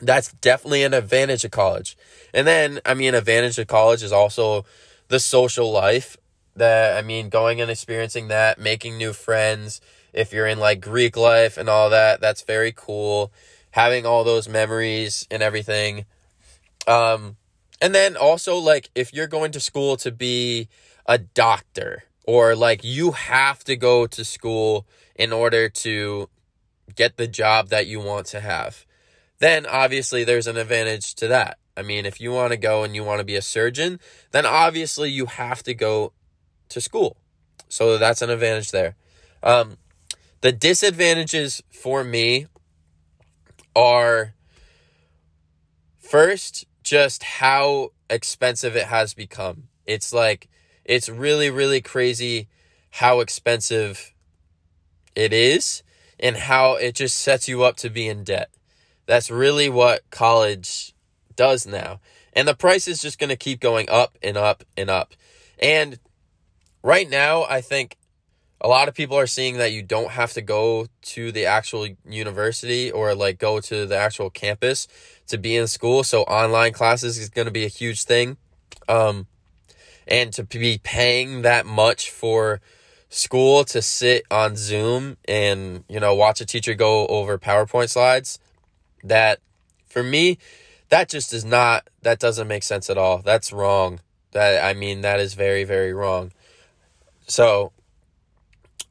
that's 0.02 0.32
definitely 0.34 0.84
an 0.84 0.94
advantage 0.94 1.46
of 1.46 1.52
college. 1.52 1.98
And 2.34 2.46
then, 2.46 2.80
I 2.86 2.94
mean, 2.94 3.16
advantage 3.16 3.58
of 3.58 3.68
college 3.68 4.04
is 4.04 4.12
also 4.12 4.66
the 5.08 5.20
social 5.20 5.72
life 5.72 6.18
that, 6.56 6.98
I 6.98 7.02
mean, 7.02 7.30
going 7.30 7.62
and 7.62 7.72
experiencing 7.72 8.28
that, 8.28 8.60
making 8.60 8.98
new 8.98 9.14
friends. 9.14 9.82
If 10.14 10.34
you're 10.34 10.48
in 10.48 10.60
like 10.60 10.82
Greek 10.82 11.16
life 11.16 11.58
and 11.58 11.70
all 11.70 11.90
that, 11.90 12.22
that's 12.22 12.42
very 12.44 12.74
cool. 12.76 13.32
Having 13.72 14.06
all 14.06 14.24
those 14.24 14.48
memories 14.48 15.28
and 15.32 15.42
everything. 15.42 16.06
Um, 16.88 17.38
and 17.86 17.94
then 17.94 18.18
also, 18.18 18.58
like, 18.58 18.90
if 18.96 19.14
you're 19.14 19.28
going 19.28 19.52
to 19.52 19.60
school 19.60 19.96
to 19.98 20.12
be 20.12 20.70
a 21.06 21.20
doctor 21.20 22.04
or 22.26 22.56
like 22.56 22.84
you 22.84 23.12
have 23.12 23.64
to 23.66 23.76
go 23.76 24.08
to 24.08 24.26
school 24.26 24.88
in 25.16 25.32
order 25.32 25.70
to 25.70 26.28
get 26.96 27.18
the 27.18 27.28
job 27.28 27.70
that 27.70 27.86
you 27.86 28.00
want 28.00 28.26
to 28.26 28.40
have 28.40 28.86
then 29.40 29.66
obviously 29.66 30.24
there's 30.24 30.48
an 30.48 30.58
advantage 30.58 31.14
to 31.16 31.28
that. 31.28 31.58
I 31.78 31.82
mean, 31.82 32.06
if 32.06 32.22
you 32.22 32.32
want 32.32 32.52
to 32.52 32.58
go 32.58 32.84
and 32.84 32.96
you 32.96 33.04
want 33.04 33.20
to 33.20 33.26
be 33.26 33.36
a 33.36 33.42
surgeon, 33.42 34.00
then 34.32 34.46
obviously 34.46 35.12
you 35.12 35.26
have 35.26 35.62
to 35.64 35.74
go 35.74 36.14
to 36.70 36.80
school. 36.80 37.18
So 37.68 37.98
that's 37.98 38.22
an 38.22 38.30
advantage 38.30 38.72
there. 38.72 38.96
Um, 39.44 39.78
the 40.42 40.52
disadvantages 40.52 41.62
for 41.70 42.04
me 42.04 42.48
are 43.76 44.34
first, 46.00 46.66
just 46.86 47.24
how 47.24 47.90
expensive 48.12 48.76
it 48.76 48.86
has 48.86 49.16
become. 49.16 49.64
It's 49.88 50.14
like, 50.14 50.48
it's 50.86 51.10
really, 51.10 51.50
really 51.50 51.82
crazy 51.82 52.48
how 52.92 53.22
expensive 53.22 54.14
it 55.16 55.34
is 55.34 55.82
and 56.20 56.38
how 56.38 56.76
it 56.76 56.94
just 56.94 57.18
sets 57.18 57.48
you 57.48 57.64
up 57.64 57.76
to 57.78 57.90
be 57.90 58.08
in 58.08 58.24
debt. 58.24 58.52
That's 59.08 59.32
really 59.32 59.68
what 59.68 60.08
college 60.12 60.94
does 61.36 61.66
now. 61.66 62.02
And 62.34 62.48
the 62.48 62.56
price 62.56 62.88
is 62.88 63.02
just 63.02 63.18
going 63.18 63.30
to 63.32 63.36
keep 63.36 63.60
going 63.60 63.90
up 63.90 64.18
and 64.22 64.38
up 64.38 64.64
and 64.78 64.88
up. 64.88 65.16
And 65.58 65.98
right 66.84 67.10
now, 67.10 67.46
I 67.46 67.62
think 67.62 67.98
a 68.62 68.68
lot 68.68 68.88
of 68.88 68.94
people 68.94 69.18
are 69.18 69.28
seeing 69.28 69.58
that 69.58 69.72
you 69.72 69.82
don't 69.82 70.12
have 70.12 70.34
to 70.34 70.42
go 70.42 70.88
to 71.02 71.32
the 71.32 71.46
actual 71.46 71.88
university 72.08 72.92
or 72.92 73.14
like 73.16 73.38
go 73.38 73.60
to 73.60 73.86
the 73.86 73.98
actual 73.98 74.30
campus 74.30 74.88
to 75.28 75.38
be 75.38 75.56
in 75.56 75.68
school. 75.68 76.04
So 76.04 76.24
online 76.24 76.74
classes 76.74 77.18
is 77.18 77.30
going 77.30 77.46
to 77.46 77.52
be 77.52 77.66
a 77.66 77.70
huge 77.70 78.04
thing. 78.04 78.38
Um, 78.88 79.28
and 80.08 80.32
to 80.34 80.44
be 80.44 80.80
paying 80.84 81.42
that 81.42 81.66
much 81.66 82.12
for 82.12 82.62
school 83.10 83.64
to 83.66 83.82
sit 83.82 84.24
on 84.30 84.56
Zoom 84.56 85.18
and, 85.28 85.84
you 85.90 86.00
know, 86.00 86.14
watch 86.14 86.42
a 86.42 86.46
teacher 86.46 86.76
go 86.76 87.08
over 87.08 87.38
PowerPoint 87.40 87.90
slides 87.90 88.40
that 89.06 89.40
for 89.88 90.04
me 90.04 90.38
that 90.90 91.10
just 91.10 91.34
is 91.34 91.46
not 91.46 91.88
that 92.02 92.20
doesn't 92.20 92.48
make 92.48 92.64
sense 92.64 92.90
at 92.90 92.98
all 92.98 93.20
that's 93.20 93.54
wrong 93.54 94.00
that 94.32 94.64
i 94.64 94.74
mean 94.74 95.02
that 95.02 95.20
is 95.20 95.34
very 95.34 95.64
very 95.64 95.94
wrong 95.94 96.32
so 97.28 97.72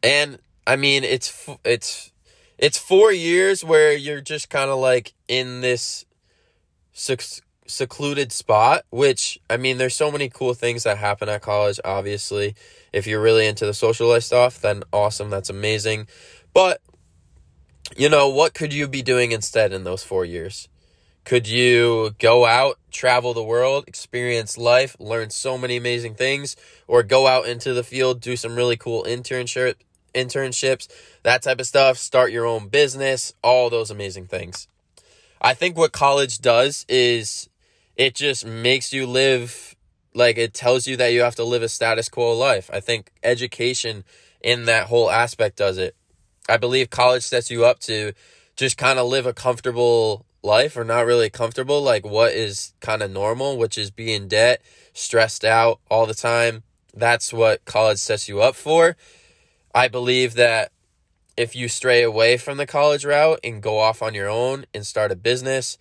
and 0.03 0.38
i 0.67 0.76
mean 0.76 1.05
it's 1.05 1.49
it's 1.64 2.11
it's 2.57 2.79
4 2.79 3.12
years 3.12 3.64
where 3.64 3.93
you're 3.93 4.21
just 4.21 4.49
kind 4.49 4.71
of 4.71 4.79
like 4.79 5.12
in 5.29 5.61
this 5.61 6.05
sec- 6.94 7.44
secluded 7.66 8.32
spot 8.32 8.84
which 8.90 9.38
i 9.50 9.56
mean 9.56 9.76
there's 9.76 9.94
so 9.94 10.10
many 10.10 10.28
cool 10.28 10.54
things 10.54 10.84
that 10.84 10.96
happen 10.96 11.28
at 11.28 11.42
college 11.42 11.78
obviously 11.84 12.54
if 12.92 13.06
you're 13.06 13.22
really 13.22 13.46
into 13.46 13.66
the 13.66 13.74
social 13.74 14.08
life 14.08 14.22
stuff 14.22 14.60
then 14.60 14.82
awesome 14.92 15.28
that's 15.28 15.50
amazing 15.50 16.06
but 16.54 16.80
you 17.96 18.08
know, 18.08 18.28
what 18.28 18.54
could 18.54 18.72
you 18.72 18.88
be 18.88 19.02
doing 19.02 19.32
instead 19.32 19.72
in 19.72 19.84
those 19.84 20.02
four 20.02 20.24
years? 20.24 20.68
Could 21.24 21.48
you 21.48 22.14
go 22.18 22.44
out, 22.44 22.78
travel 22.90 23.32
the 23.32 23.42
world, 23.42 23.84
experience 23.86 24.58
life, 24.58 24.96
learn 24.98 25.30
so 25.30 25.56
many 25.56 25.76
amazing 25.76 26.14
things, 26.14 26.56
or 26.86 27.02
go 27.02 27.26
out 27.26 27.46
into 27.46 27.72
the 27.72 27.84
field, 27.84 28.20
do 28.20 28.36
some 28.36 28.56
really 28.56 28.76
cool 28.76 29.04
internship 29.04 29.74
internships, 30.14 30.86
that 31.24 31.42
type 31.42 31.58
of 31.58 31.66
stuff, 31.66 31.98
start 31.98 32.30
your 32.30 32.46
own 32.46 32.68
business, 32.68 33.34
all 33.42 33.68
those 33.68 33.90
amazing 33.90 34.26
things. 34.26 34.68
I 35.44 35.52
think 35.52 35.76
what 35.76 35.92
college 35.92 36.38
does 36.38 36.86
is 36.88 37.50
it 37.96 38.14
just 38.14 38.46
makes 38.46 38.94
you 38.94 39.06
live 39.06 39.76
like 40.14 40.38
it 40.38 40.54
tells 40.54 40.86
you 40.86 40.96
that 40.96 41.12
you 41.12 41.20
have 41.20 41.34
to 41.34 41.44
live 41.44 41.62
a 41.62 41.68
status 41.68 42.08
quo 42.08 42.32
life. 42.32 42.70
I 42.72 42.80
think 42.80 43.12
education 43.22 44.04
in 44.40 44.64
that 44.64 44.86
whole 44.86 45.10
aspect 45.10 45.56
does 45.56 45.76
it. 45.76 45.94
I 46.48 46.56
believe 46.56 46.88
college 46.88 47.24
sets 47.24 47.50
you 47.50 47.66
up 47.66 47.78
to 47.80 48.14
just 48.56 48.78
kind 48.78 48.98
of 48.98 49.06
live 49.06 49.26
a 49.26 49.34
comfortable 49.34 50.24
life 50.42 50.78
or 50.78 50.84
not 50.84 51.04
really 51.04 51.28
comfortable, 51.28 51.82
like 51.82 52.06
what 52.06 52.32
is 52.32 52.72
kind 52.80 53.02
of 53.02 53.10
normal, 53.10 53.58
which 53.58 53.76
is 53.76 53.90
be 53.90 54.14
in 54.14 54.28
debt, 54.28 54.62
stressed 54.94 55.44
out 55.44 55.78
all 55.90 56.06
the 56.06 56.14
time. 56.14 56.62
That's 56.94 57.34
what 57.34 57.66
college 57.66 57.98
sets 57.98 58.30
you 58.30 58.40
up 58.40 58.54
for. 58.54 58.96
I 59.74 59.88
believe 59.88 60.34
that 60.36 60.72
if 61.37 61.57
you 61.57 61.69
stray 61.69 62.03
away 62.03 62.37
from 62.37 62.57
the 62.57 62.67
college 62.67 63.05
route 63.05 63.41
and 63.43 63.62
go 63.62 63.79
off 63.79 64.03
on 64.03 64.14
your 64.14 64.29
own 64.29 64.67
and 64.73 64.87
start 64.87 65.12
a 65.12 65.17
business 65.17 65.79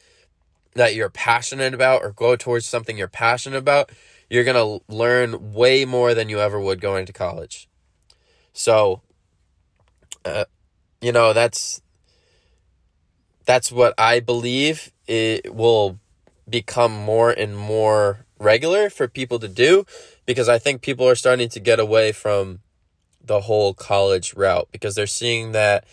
that 0.76 0.96
you're 0.96 1.10
passionate 1.10 1.74
about 1.74 2.04
or 2.04 2.12
go 2.12 2.36
towards 2.36 2.66
something 2.66 2.98
you're 2.98 3.08
passionate 3.08 3.58
about, 3.58 3.92
you're 4.30 4.44
going 4.44 4.56
to 4.56 4.84
learn 4.94 5.54
way 5.54 5.86
more 5.86 6.14
than 6.14 6.30
you 6.30 6.40
ever 6.40 6.60
would 6.60 6.82
going 6.82 7.06
to 7.06 7.14
college. 7.14 7.68
So, 8.54 9.02
uh, 10.26 10.46
you 11.02 11.12
know, 11.12 11.34
that's 11.34 11.82
that's 13.46 13.72
what 13.72 13.94
I 13.98 14.20
believe 14.22 14.92
it 15.06 15.54
will 15.54 16.00
become 16.50 16.94
more 16.94 17.30
and 17.30 17.58
more 17.58 18.26
regular 18.40 18.90
for 18.90 19.08
people 19.08 19.40
to 19.40 19.48
do 19.48 19.86
because 20.26 20.50
I 20.50 20.60
think 20.60 20.82
people 20.82 21.08
are 21.08 21.16
starting 21.16 21.50
to 21.50 21.60
get 21.60 21.80
away 21.80 22.12
from 22.12 22.60
the 23.24 23.42
whole 23.42 23.74
college 23.74 24.34
route 24.34 24.68
because 24.72 24.96
they're 24.96 25.08
seeing 25.08 25.54
that 25.54 25.86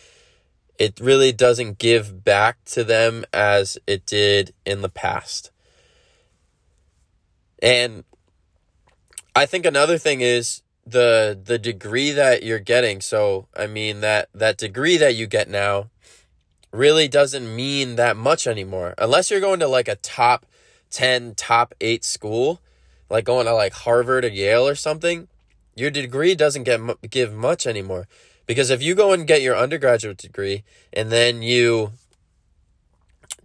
it 0.79 0.99
really 0.99 1.31
doesn't 1.31 1.79
give 1.79 2.25
back 2.25 2.65
to 2.65 2.83
them 2.83 3.25
as 3.33 3.79
it 3.87 4.07
did 4.07 4.55
in 4.65 4.83
the 4.83 4.89
past. 4.89 5.51
And 7.63 8.05
I 9.37 9.47
think 9.47 9.67
another 9.67 9.99
thing 9.99 10.23
is 10.23 10.63
the 10.87 11.39
the 11.43 11.59
degree 11.59 12.11
that 12.13 12.43
you're 12.43 12.59
getting. 12.59 13.01
So, 13.01 13.47
I 13.55 13.67
mean 13.67 14.01
that 14.01 14.29
that 14.35 14.57
degree 14.57 14.97
that 14.97 15.15
you 15.15 15.27
get 15.27 15.49
now 15.49 15.91
really 16.73 17.09
doesn't 17.09 17.55
mean 17.55 17.97
that 17.97 18.17
much 18.17 18.47
anymore. 18.47 18.95
Unless 18.99 19.31
you're 19.31 19.41
going 19.41 19.61
to 19.61 19.69
like 19.69 19.89
a 19.89 19.97
top 19.97 20.47
10, 20.91 21.35
top 21.35 21.75
8 21.81 22.05
school, 22.05 22.61
like 23.09 23.25
going 23.25 23.47
to 23.47 23.55
like 23.55 23.73
Harvard 23.73 24.25
or 24.25 24.29
Yale 24.29 24.67
or 24.67 24.75
something, 24.75 25.29
your 25.75 25.91
degree 25.91 26.35
doesn't 26.35 26.65
get 26.65 26.81
give 27.11 27.33
much 27.33 27.67
anymore. 27.67 28.07
Because 28.47 28.71
if 28.71 28.83
you 28.83 28.95
go 28.95 29.13
and 29.13 29.27
get 29.27 29.43
your 29.43 29.57
undergraduate 29.57 30.17
degree 30.17 30.65
and 30.93 31.11
then 31.11 31.41
you 31.41 31.93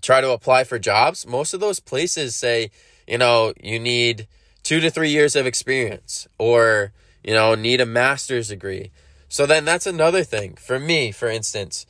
try 0.01 0.19
to 0.21 0.31
apply 0.31 0.63
for 0.63 0.79
jobs, 0.79 1.27
most 1.27 1.53
of 1.53 1.59
those 1.59 1.79
places 1.79 2.35
say, 2.35 2.71
you 3.07 3.17
know, 3.17 3.53
you 3.61 3.79
need 3.79 4.27
2 4.63 4.79
to 4.79 4.89
3 4.89 5.09
years 5.09 5.35
of 5.35 5.45
experience 5.45 6.27
or, 6.39 6.91
you 7.23 7.33
know, 7.33 7.53
need 7.53 7.81
a 7.81 7.85
master's 7.85 8.47
degree. 8.47 8.91
So 9.29 9.45
then 9.45 9.65
that's 9.65 9.85
another 9.85 10.23
thing. 10.23 10.55
For 10.55 10.79
me, 10.79 11.11
for 11.11 11.27
instance, 11.27 11.85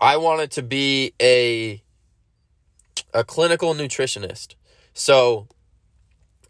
I 0.00 0.16
wanted 0.16 0.50
to 0.52 0.62
be 0.62 1.14
a 1.20 1.82
a 3.14 3.24
clinical 3.24 3.74
nutritionist. 3.74 4.54
So 4.94 5.48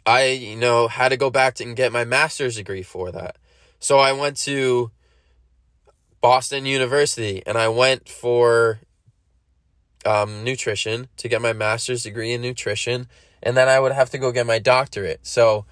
I, 0.05 0.29
you 0.29 0.57
know, 0.57 0.89
had 0.89 1.11
to 1.11 1.17
go 1.17 1.31
back 1.31 1.61
and 1.61 1.77
get 1.77 1.93
my 1.93 2.05
master's 2.05 2.57
degree 2.57 2.83
for 2.83 3.13
that. 3.13 3.37
So 3.79 3.99
I 3.99 4.13
went 4.13 4.37
to 4.39 4.91
Boston 6.21 6.67
University 6.67 7.43
and 7.47 7.59
I 7.59 7.69
went 7.69 8.09
for 8.09 8.81
um, 10.05 10.45
nutrition 10.45 11.09
to 11.17 11.29
get 11.29 11.43
my 11.43 11.53
master's 11.53 12.03
degree 12.03 12.33
in 12.33 12.41
nutrition. 12.41 13.09
And 13.43 13.57
then 13.57 13.69
I 13.69 13.81
would 13.81 13.93
have 13.93 14.11
to 14.11 14.19
go 14.19 14.33
get 14.33 14.47
my 14.47 14.59
doctorate. 14.59 15.27
So 15.27 15.67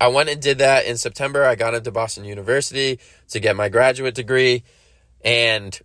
I 0.00 0.08
went 0.08 0.30
and 0.30 0.40
did 0.40 0.58
that 0.58 0.86
in 0.86 0.96
September. 0.96 1.44
I 1.44 1.54
got 1.54 1.74
into 1.74 1.90
Boston 1.90 2.24
University 2.24 2.98
to 3.30 3.40
get 3.40 3.54
my 3.54 3.68
graduate 3.68 4.14
degree. 4.14 4.64
And 5.24 5.78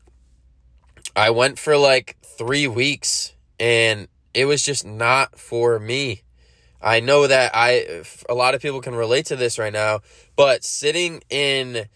I 1.15 1.29
went 1.29 1.60
for 1.60 1.77
like 1.77 2.17
three 2.22 2.67
weeks 2.67 3.34
and 3.60 4.08
it 4.34 4.46
was 4.46 4.63
just 4.63 4.86
not 4.86 5.38
for 5.38 5.79
me. 5.79 6.22
I 6.81 7.00
know 7.00 7.27
that 7.27 7.51
I, 7.53 8.03
a 8.29 8.35
lot 8.35 8.55
of 8.55 8.61
people 8.61 8.81
can 8.81 8.96
relate 8.96 9.25
to 9.27 9.35
this 9.35 9.57
right 9.57 9.74
now, 9.74 10.01
but 10.35 10.63
sitting 10.63 11.24
in 11.29 11.87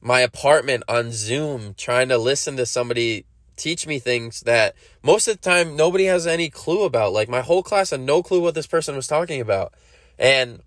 my 0.00 0.20
apartment 0.20 0.84
on 0.88 1.10
Zoom 1.10 1.74
trying 1.76 2.08
to 2.08 2.18
listen 2.18 2.56
to 2.56 2.66
somebody 2.66 3.24
teach 3.56 3.86
me 3.86 3.98
things 3.98 4.42
that 4.42 4.74
most 5.02 5.26
of 5.26 5.40
the 5.40 5.42
time 5.42 5.76
nobody 5.76 6.04
has 6.04 6.26
any 6.26 6.48
clue 6.48 6.84
about. 6.84 7.12
Like 7.12 7.28
my 7.28 7.40
whole 7.40 7.62
class 7.62 7.90
had 7.90 8.00
no 8.00 8.22
clue 8.22 8.40
what 8.40 8.54
this 8.54 8.66
person 8.66 8.94
was 8.94 9.08
talking 9.08 9.40
about. 9.40 9.72
And 10.18 10.62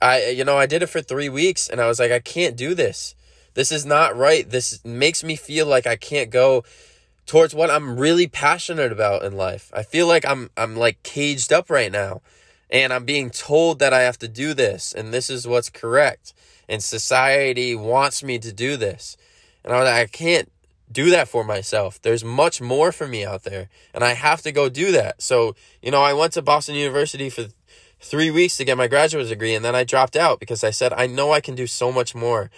I, 0.00 0.28
you 0.28 0.44
know, 0.44 0.58
I 0.58 0.66
did 0.66 0.82
it 0.82 0.88
for 0.88 1.00
three 1.00 1.28
weeks 1.28 1.68
and 1.68 1.80
I 1.80 1.86
was 1.86 1.98
like, 1.98 2.12
I 2.12 2.20
can't 2.20 2.56
do 2.56 2.74
this. 2.74 3.14
This 3.54 3.72
is 3.72 3.84
not 3.84 4.16
right. 4.16 4.48
This 4.48 4.84
makes 4.84 5.24
me 5.24 5.34
feel 5.34 5.66
like 5.66 5.86
I 5.86 5.96
can't 5.96 6.30
go 6.30 6.64
towards 7.26 7.54
what 7.54 7.70
I'm 7.70 7.98
really 7.98 8.26
passionate 8.26 8.92
about 8.92 9.24
in 9.24 9.36
life. 9.36 9.72
I 9.74 9.82
feel 9.82 10.06
like 10.06 10.24
I'm 10.26 10.50
I'm 10.56 10.76
like 10.76 11.02
caged 11.02 11.52
up 11.52 11.70
right 11.70 11.90
now 11.90 12.20
and 12.70 12.92
I'm 12.92 13.04
being 13.04 13.30
told 13.30 13.78
that 13.78 13.92
I 13.92 14.00
have 14.00 14.18
to 14.18 14.28
do 14.28 14.54
this 14.54 14.92
and 14.92 15.12
this 15.12 15.30
is 15.30 15.46
what's 15.46 15.70
correct 15.70 16.34
and 16.68 16.82
society 16.82 17.74
wants 17.74 18.22
me 18.22 18.38
to 18.38 18.52
do 18.52 18.76
this. 18.76 19.16
And 19.64 19.72
I 19.72 19.78
was 19.78 19.86
like 19.86 19.94
I 19.94 20.06
can't 20.06 20.50
do 20.90 21.10
that 21.10 21.28
for 21.28 21.44
myself. 21.44 22.00
There's 22.00 22.24
much 22.24 22.60
more 22.60 22.92
for 22.92 23.06
me 23.06 23.24
out 23.24 23.44
there 23.44 23.68
and 23.94 24.04
I 24.04 24.14
have 24.14 24.42
to 24.42 24.52
go 24.52 24.68
do 24.68 24.92
that. 24.92 25.22
So, 25.22 25.54
you 25.82 25.90
know, 25.90 26.02
I 26.02 26.12
went 26.12 26.32
to 26.34 26.42
Boston 26.42 26.74
University 26.74 27.30
for 27.30 27.46
3 28.00 28.30
weeks 28.30 28.56
to 28.56 28.64
get 28.64 28.78
my 28.78 28.86
graduate 28.86 29.28
degree 29.28 29.54
and 29.54 29.64
then 29.64 29.74
I 29.74 29.84
dropped 29.84 30.16
out 30.16 30.40
because 30.40 30.62
I 30.62 30.70
said 30.70 30.92
I 30.92 31.06
know 31.06 31.32
I 31.32 31.40
can 31.40 31.54
do 31.54 31.66
so 31.66 31.90
much 31.90 32.14
more 32.14 32.50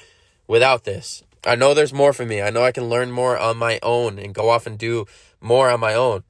without 0.46 0.84
this. 0.84 1.22
I 1.44 1.54
know 1.54 1.72
there's 1.72 1.92
more 1.92 2.12
for 2.12 2.26
me. 2.26 2.42
I 2.42 2.50
know 2.50 2.62
I 2.62 2.72
can 2.72 2.88
learn 2.88 3.10
more 3.10 3.38
on 3.38 3.56
my 3.56 3.78
own 3.82 4.18
and 4.18 4.34
go 4.34 4.50
off 4.50 4.66
and 4.66 4.78
do 4.78 5.06
more 5.40 5.70
on 5.70 5.80
my 5.80 5.94
own. 5.94 6.22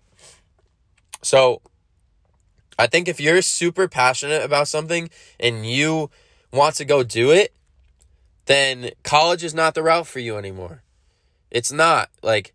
So, 1.23 1.63
I 2.81 2.87
think 2.87 3.09
if 3.09 3.21
you're 3.21 3.43
super 3.43 3.89
passionate 3.89 4.43
about 4.43 4.69
something 4.69 5.11
and 5.39 5.67
you 5.67 6.11
want 6.53 6.77
to 6.77 6.85
go 6.85 7.03
do 7.03 7.31
it, 7.31 7.53
then 8.47 8.91
college 9.03 9.45
is 9.45 9.55
not 9.55 9.75
the 9.75 9.83
route 9.83 10.07
for 10.07 10.19
you 10.19 10.37
anymore. 10.37 10.83
It's 11.51 11.71
not. 11.71 12.09
Like, 12.23 12.55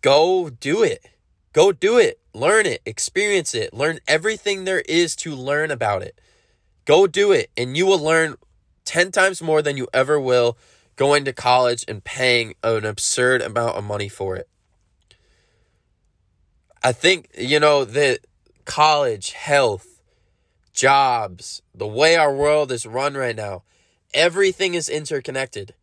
go 0.00 0.50
do 0.50 0.82
it. 0.82 1.06
Go 1.52 1.70
do 1.70 1.98
it. 1.98 2.18
Learn 2.34 2.66
it. 2.66 2.82
Experience 2.84 3.54
it. 3.54 3.72
Learn 3.72 4.00
everything 4.08 4.64
there 4.64 4.80
is 4.80 5.14
to 5.16 5.34
learn 5.34 5.70
about 5.70 6.02
it. 6.02 6.20
Go 6.84 7.06
do 7.06 7.30
it, 7.30 7.50
and 7.56 7.76
you 7.76 7.86
will 7.86 8.00
learn 8.00 8.34
10 8.84 9.12
times 9.12 9.40
more 9.40 9.62
than 9.62 9.76
you 9.76 9.86
ever 9.94 10.18
will 10.18 10.58
going 10.96 11.24
to 11.24 11.32
college 11.32 11.84
and 11.86 12.02
paying 12.02 12.54
an 12.64 12.84
absurd 12.84 13.40
amount 13.40 13.76
of 13.76 13.84
money 13.84 14.08
for 14.08 14.34
it. 14.34 14.48
I 16.82 16.90
think, 16.90 17.28
you 17.38 17.60
know, 17.60 17.84
that 17.84 18.26
college, 18.64 19.32
health, 19.32 20.00
jobs, 20.72 21.62
the 21.74 21.86
way 21.86 22.16
our 22.16 22.34
world 22.34 22.72
is 22.72 22.86
run 22.86 23.14
right 23.14 23.36
now, 23.36 23.62
everything 24.14 24.74
is 24.74 24.88
interconnected. 24.88 25.74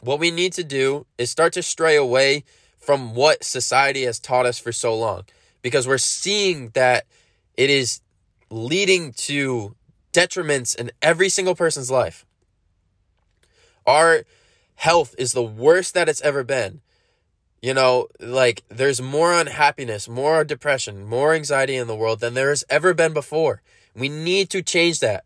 What 0.00 0.20
we 0.20 0.30
need 0.30 0.52
to 0.54 0.64
do 0.64 1.06
is 1.16 1.30
start 1.30 1.52
to 1.54 1.62
stray 1.62 1.96
away 1.96 2.44
from 2.78 3.14
what 3.14 3.44
society 3.44 4.04
has 4.04 4.18
taught 4.18 4.46
us 4.46 4.58
for 4.58 4.72
so 4.72 4.94
long 4.94 5.24
because 5.62 5.86
we're 5.86 5.98
seeing 5.98 6.70
that 6.70 7.04
it 7.56 7.68
is 7.68 8.00
leading 8.50 9.12
to 9.12 9.74
detriments 10.12 10.74
in 10.74 10.90
every 11.02 11.28
single 11.28 11.54
person's 11.54 11.90
life. 11.90 12.24
Our 13.86 14.22
health 14.76 15.14
is 15.18 15.32
the 15.32 15.42
worst 15.42 15.94
that 15.94 16.08
it's 16.08 16.22
ever 16.22 16.44
been. 16.44 16.80
You 17.60 17.74
know, 17.74 18.06
like 18.20 18.62
there's 18.68 19.02
more 19.02 19.32
unhappiness, 19.32 20.08
more 20.08 20.44
depression, 20.44 21.04
more 21.04 21.34
anxiety 21.34 21.74
in 21.74 21.88
the 21.88 21.96
world 21.96 22.20
than 22.20 22.34
there 22.34 22.50
has 22.50 22.64
ever 22.70 22.94
been 22.94 23.12
before. 23.12 23.62
We 23.94 24.08
need 24.08 24.48
to 24.50 24.62
change 24.62 25.00
that. 25.00 25.24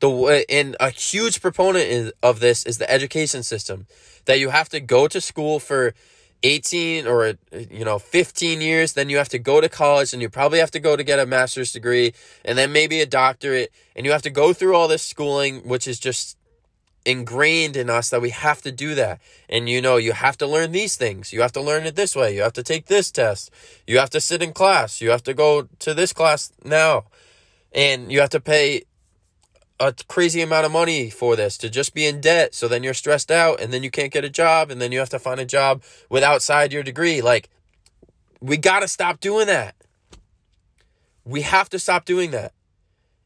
The 0.00 0.44
and 0.48 0.76
a 0.80 0.90
huge 0.90 1.42
proponent 1.42 2.12
of 2.22 2.40
this 2.40 2.64
is 2.64 2.78
the 2.78 2.90
education 2.90 3.42
system 3.42 3.86
that 4.24 4.40
you 4.40 4.48
have 4.48 4.68
to 4.70 4.80
go 4.80 5.06
to 5.08 5.20
school 5.20 5.60
for 5.60 5.94
18 6.42 7.06
or 7.06 7.34
you 7.70 7.84
know 7.84 8.00
15 8.00 8.60
years 8.60 8.94
then 8.94 9.08
you 9.08 9.16
have 9.16 9.28
to 9.28 9.38
go 9.38 9.60
to 9.60 9.68
college 9.68 10.12
and 10.12 10.20
you 10.20 10.28
probably 10.28 10.58
have 10.58 10.72
to 10.72 10.80
go 10.80 10.96
to 10.96 11.04
get 11.04 11.20
a 11.20 11.26
master's 11.26 11.70
degree 11.70 12.14
and 12.44 12.58
then 12.58 12.72
maybe 12.72 13.00
a 13.00 13.06
doctorate 13.06 13.70
and 13.94 14.04
you 14.04 14.10
have 14.10 14.22
to 14.22 14.30
go 14.30 14.52
through 14.52 14.74
all 14.74 14.88
this 14.88 15.04
schooling 15.04 15.60
which 15.68 15.86
is 15.86 16.00
just 16.00 16.36
ingrained 17.04 17.76
in 17.76 17.90
us 17.90 18.10
that 18.10 18.22
we 18.22 18.30
have 18.30 18.62
to 18.62 18.72
do 18.72 18.94
that. 18.94 19.20
And 19.48 19.68
you 19.68 19.82
know, 19.82 19.96
you 19.96 20.12
have 20.12 20.38
to 20.38 20.46
learn 20.46 20.72
these 20.72 20.96
things. 20.96 21.32
You 21.32 21.40
have 21.42 21.52
to 21.52 21.60
learn 21.60 21.84
it 21.84 21.96
this 21.96 22.14
way. 22.14 22.34
You 22.34 22.42
have 22.42 22.52
to 22.54 22.62
take 22.62 22.86
this 22.86 23.10
test. 23.10 23.50
You 23.86 23.98
have 23.98 24.10
to 24.10 24.20
sit 24.20 24.42
in 24.42 24.52
class. 24.52 25.00
You 25.00 25.10
have 25.10 25.22
to 25.24 25.34
go 25.34 25.68
to 25.80 25.94
this 25.94 26.12
class 26.12 26.52
now. 26.64 27.04
And 27.72 28.12
you 28.12 28.20
have 28.20 28.30
to 28.30 28.40
pay 28.40 28.84
a 29.80 29.94
crazy 30.06 30.40
amount 30.40 30.64
of 30.64 30.72
money 30.72 31.10
for 31.10 31.34
this 31.34 31.58
to 31.58 31.68
just 31.68 31.94
be 31.94 32.06
in 32.06 32.20
debt. 32.20 32.54
So 32.54 32.68
then 32.68 32.82
you're 32.82 32.94
stressed 32.94 33.30
out 33.30 33.60
and 33.60 33.72
then 33.72 33.82
you 33.82 33.90
can't 33.90 34.12
get 34.12 34.24
a 34.24 34.30
job 34.30 34.70
and 34.70 34.80
then 34.80 34.92
you 34.92 34.98
have 35.00 35.10
to 35.10 35.18
find 35.18 35.40
a 35.40 35.44
job 35.44 35.82
with 36.08 36.22
outside 36.22 36.72
your 36.72 36.82
degree. 36.82 37.20
Like, 37.20 37.48
we 38.40 38.56
got 38.56 38.80
to 38.80 38.88
stop 38.88 39.20
doing 39.20 39.46
that. 39.46 39.74
We 41.24 41.42
have 41.42 41.68
to 41.70 41.78
stop 41.78 42.04
doing 42.04 42.30
that. 42.32 42.52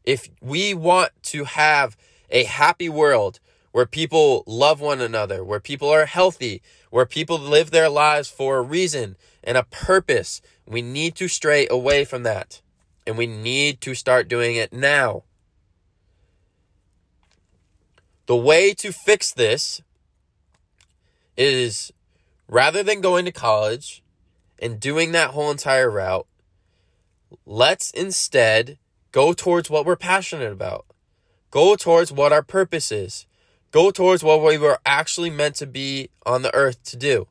If 0.05 0.29
we 0.41 0.73
want 0.73 1.11
to 1.25 1.45
have 1.45 1.97
a 2.31 2.45
happy 2.45 2.89
world 2.89 3.41
where 3.77 3.85
people 3.85 4.43
love 4.47 4.81
one 4.81 5.03
another, 5.03 5.45
where 5.45 5.61
people 5.61 5.91
are 5.91 6.07
healthy, 6.07 6.63
where 6.89 7.05
people 7.05 7.39
live 7.39 7.71
their 7.71 7.91
lives 7.91 8.27
for 8.27 8.57
a 8.57 8.63
reason 8.63 9.17
and 9.45 9.59
a 9.59 9.65
purpose. 9.65 10.41
We 10.67 10.81
need 10.81 11.15
to 11.17 11.29
stray 11.29 11.69
away 11.71 12.07
from 12.07 12.23
that. 12.23 12.63
And 13.07 13.19
we 13.19 13.27
need 13.27 13.83
to 13.83 13.95
start 13.95 14.29
doing 14.29 14.57
it 14.57 14.73
now. 14.73 15.25
The 18.25 18.35
way 18.35 18.73
to 18.73 18.93
fix 18.93 19.31
this 19.31 19.83
is 21.37 21.93
rather 22.49 22.83
than 22.83 23.03
going 23.03 23.27
to 23.27 23.31
college 23.31 24.03
and 24.59 24.81
doing 24.81 25.13
that 25.13 25.33
whole 25.33 25.51
entire 25.51 25.91
route, 25.91 26.27
let's 27.45 27.91
instead 27.91 28.79
go 29.13 29.35
towards 29.35 29.69
what 29.69 29.85
we're 29.85 29.97
passionate 29.97 30.51
about. 30.51 30.87
Go 31.51 31.77
towards 31.77 32.11
what 32.11 32.33
our 32.33 32.43
purpose 32.43 32.91
is. 32.91 33.26
Go 33.77 33.91
towards 33.91 34.25
what 34.25 34.43
we 34.43 34.57
were 34.57 34.79
actually 34.87 35.29
meant 35.29 35.57
to 35.57 35.67
be 35.67 36.09
on 36.25 36.41
the 36.41 36.55
earth 36.55 36.83
to 36.85 36.97
do. 36.97 37.29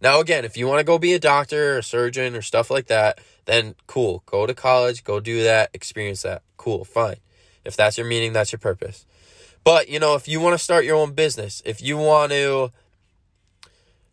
Now, 0.00 0.18
again, 0.18 0.44
if 0.44 0.56
you 0.56 0.66
want 0.66 0.80
to 0.80 0.84
go 0.84 0.98
be 0.98 1.12
a 1.12 1.20
doctor 1.20 1.74
or 1.74 1.78
a 1.78 1.82
surgeon 1.84 2.34
or 2.34 2.42
stuff 2.42 2.68
like 2.68 2.88
that, 2.88 3.20
then 3.44 3.76
cool. 3.86 4.24
Go 4.26 4.44
to 4.44 4.54
college, 4.54 5.04
go 5.04 5.20
do 5.20 5.44
that, 5.44 5.70
experience 5.72 6.22
that. 6.22 6.42
Cool, 6.56 6.84
fine. 6.84 7.18
If 7.64 7.76
that's 7.76 7.96
your 7.96 8.08
meaning, 8.08 8.32
that's 8.32 8.50
your 8.50 8.58
purpose. 8.58 9.06
But, 9.62 9.88
you 9.88 10.00
know, 10.00 10.16
if 10.16 10.26
you 10.26 10.40
want 10.40 10.58
to 10.58 10.64
start 10.64 10.84
your 10.84 10.96
own 10.96 11.12
business, 11.12 11.62
if 11.64 11.80
you 11.80 11.96
want 11.96 12.32
to 12.32 12.72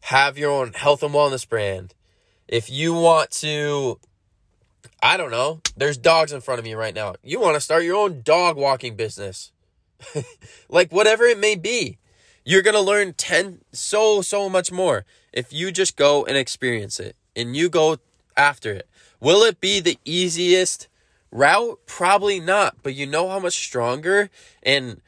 have 0.01 0.37
your 0.37 0.51
own 0.51 0.73
health 0.73 1.01
and 1.01 1.15
wellness 1.15 1.49
brand, 1.49 1.95
if 2.47 2.69
you 2.69 2.93
want 2.93 3.31
to, 3.31 3.99
I 5.01 5.17
don't 5.17 5.31
know, 5.31 5.61
there's 5.75 5.97
dogs 5.97 6.31
in 6.31 6.41
front 6.41 6.59
of 6.59 6.63
me 6.63 6.75
right 6.75 6.93
now. 6.93 7.15
You 7.23 7.39
want 7.39 7.55
to 7.55 7.59
start 7.59 7.85
your 7.85 7.95
own 7.95 8.21
dog 8.21 8.55
walking 8.55 8.95
business. 8.95 9.51
like, 10.69 10.91
whatever 10.91 11.25
it 11.25 11.39
may 11.39 11.55
be, 11.55 11.97
you're 12.43 12.61
going 12.61 12.75
to 12.75 12.81
learn 12.81 13.13
10, 13.13 13.61
so, 13.71 14.21
so 14.21 14.49
much 14.49 14.71
more 14.71 15.05
if 15.31 15.53
you 15.53 15.71
just 15.71 15.95
go 15.95 16.25
and 16.25 16.37
experience 16.37 16.99
it 16.99 17.15
and 17.35 17.55
you 17.55 17.69
go 17.69 17.97
after 18.35 18.71
it. 18.71 18.87
Will 19.19 19.43
it 19.43 19.61
be 19.61 19.79
the 19.79 19.97
easiest 20.03 20.87
route? 21.31 21.79
Probably 21.85 22.39
not, 22.39 22.77
but 22.81 22.95
you 22.95 23.05
know 23.05 23.29
how 23.29 23.39
much 23.39 23.53
stronger 23.53 24.29
and 24.63 25.01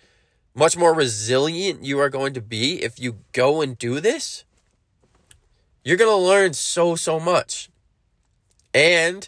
much 0.53 0.77
more 0.77 0.93
resilient 0.93 1.84
you 1.84 1.99
are 1.99 2.10
going 2.10 2.34
to 2.34 2.41
be 2.41 2.84
if 2.84 2.99
you 2.99 3.17
go 3.32 3.62
and 3.62 3.77
do 3.77 3.99
this. 3.99 4.43
You're 5.84 5.97
going 5.97 6.12
to 6.12 6.15
learn 6.15 6.53
so, 6.53 6.95
so 6.95 7.19
much. 7.19 7.69
And 8.73 9.27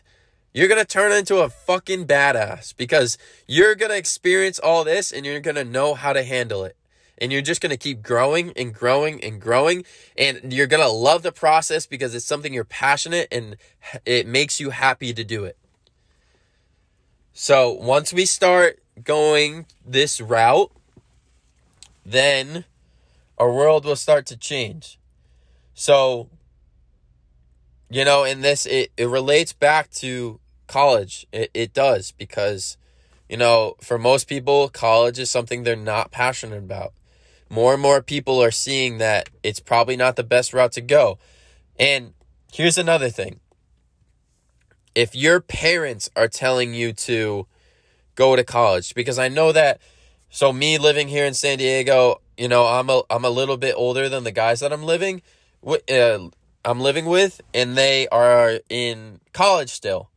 you're 0.55 0.69
going 0.69 0.79
to 0.79 0.87
turn 0.87 1.11
into 1.11 1.39
a 1.39 1.49
fucking 1.49 2.07
badass 2.07 2.73
because 2.77 3.17
you're 3.45 3.75
going 3.75 3.91
to 3.91 3.97
experience 3.97 4.57
all 4.57 4.85
this 4.85 5.11
and 5.11 5.25
you're 5.25 5.41
going 5.41 5.57
to 5.57 5.65
know 5.65 5.95
how 5.95 6.13
to 6.13 6.23
handle 6.23 6.63
it 6.63 6.77
and 7.17 7.29
you're 7.29 7.41
just 7.41 7.59
going 7.59 7.71
to 7.71 7.77
keep 7.77 8.01
growing 8.01 8.53
and 8.55 8.73
growing 8.73 9.21
and 9.21 9.41
growing 9.41 9.83
and 10.17 10.53
you're 10.53 10.65
going 10.65 10.81
to 10.81 10.89
love 10.89 11.23
the 11.23 11.31
process 11.33 11.85
because 11.85 12.15
it's 12.15 12.23
something 12.23 12.53
you're 12.53 12.63
passionate 12.63 13.27
and 13.33 13.57
it 14.05 14.25
makes 14.27 14.57
you 14.57 14.69
happy 14.69 15.13
to 15.13 15.25
do 15.25 15.43
it. 15.43 15.57
So, 17.33 17.73
once 17.73 18.13
we 18.13 18.25
start 18.25 18.79
going 19.03 19.65
this 19.85 20.21
route, 20.21 20.71
then 22.05 22.63
our 23.37 23.51
world 23.51 23.83
will 23.83 23.97
start 23.97 24.25
to 24.27 24.37
change. 24.37 24.97
So, 25.73 26.29
you 27.89 28.05
know, 28.05 28.23
in 28.23 28.39
this 28.39 28.65
it, 28.65 28.93
it 28.95 29.09
relates 29.09 29.51
back 29.51 29.91
to 29.95 30.39
college. 30.67 31.27
It 31.31 31.51
it 31.53 31.73
does 31.73 32.11
because 32.11 32.77
you 33.29 33.37
know, 33.37 33.75
for 33.81 33.97
most 33.97 34.27
people, 34.27 34.69
college 34.69 35.17
is 35.17 35.31
something 35.31 35.63
they're 35.63 35.75
not 35.75 36.11
passionate 36.11 36.59
about 36.59 36.93
more 37.49 37.73
and 37.73 37.81
more 37.81 38.01
people 38.01 38.41
are 38.41 38.51
seeing 38.51 38.97
that 38.97 39.29
it's 39.43 39.59
probably 39.59 39.95
not 39.95 40.15
the 40.15 40.23
best 40.23 40.53
route 40.53 40.71
to 40.73 40.81
go. 40.81 41.17
And 41.79 42.13
here's 42.51 42.77
another 42.77 43.09
thing 43.09 43.39
if 44.93 45.15
your 45.15 45.41
parents 45.41 46.09
are 46.15 46.27
telling 46.27 46.73
you 46.73 46.93
to 46.93 47.47
go 48.15 48.35
to 48.35 48.43
college, 48.43 48.95
because 48.95 49.19
I 49.19 49.27
know 49.27 49.51
that, 49.51 49.79
so 50.29 50.53
me 50.53 50.77
living 50.77 51.09
here 51.09 51.25
in 51.25 51.33
San 51.33 51.57
Diego, 51.57 52.21
you 52.37 52.47
know, 52.47 52.65
I'm 52.65 52.89
a, 52.89 53.03
I'm 53.09 53.25
a 53.25 53.29
little 53.29 53.57
bit 53.57 53.75
older 53.77 54.07
than 54.09 54.23
the 54.23 54.31
guys 54.31 54.61
that 54.61 54.71
I'm 54.71 54.83
living 54.83 55.21
with, 55.61 55.89
uh, 55.91 56.29
I'm 56.63 56.79
living 56.79 57.05
with, 57.05 57.41
and 57.53 57.77
they 57.77 58.07
are 58.07 58.59
in 58.69 59.19
college 59.33 59.69
still. 59.69 60.09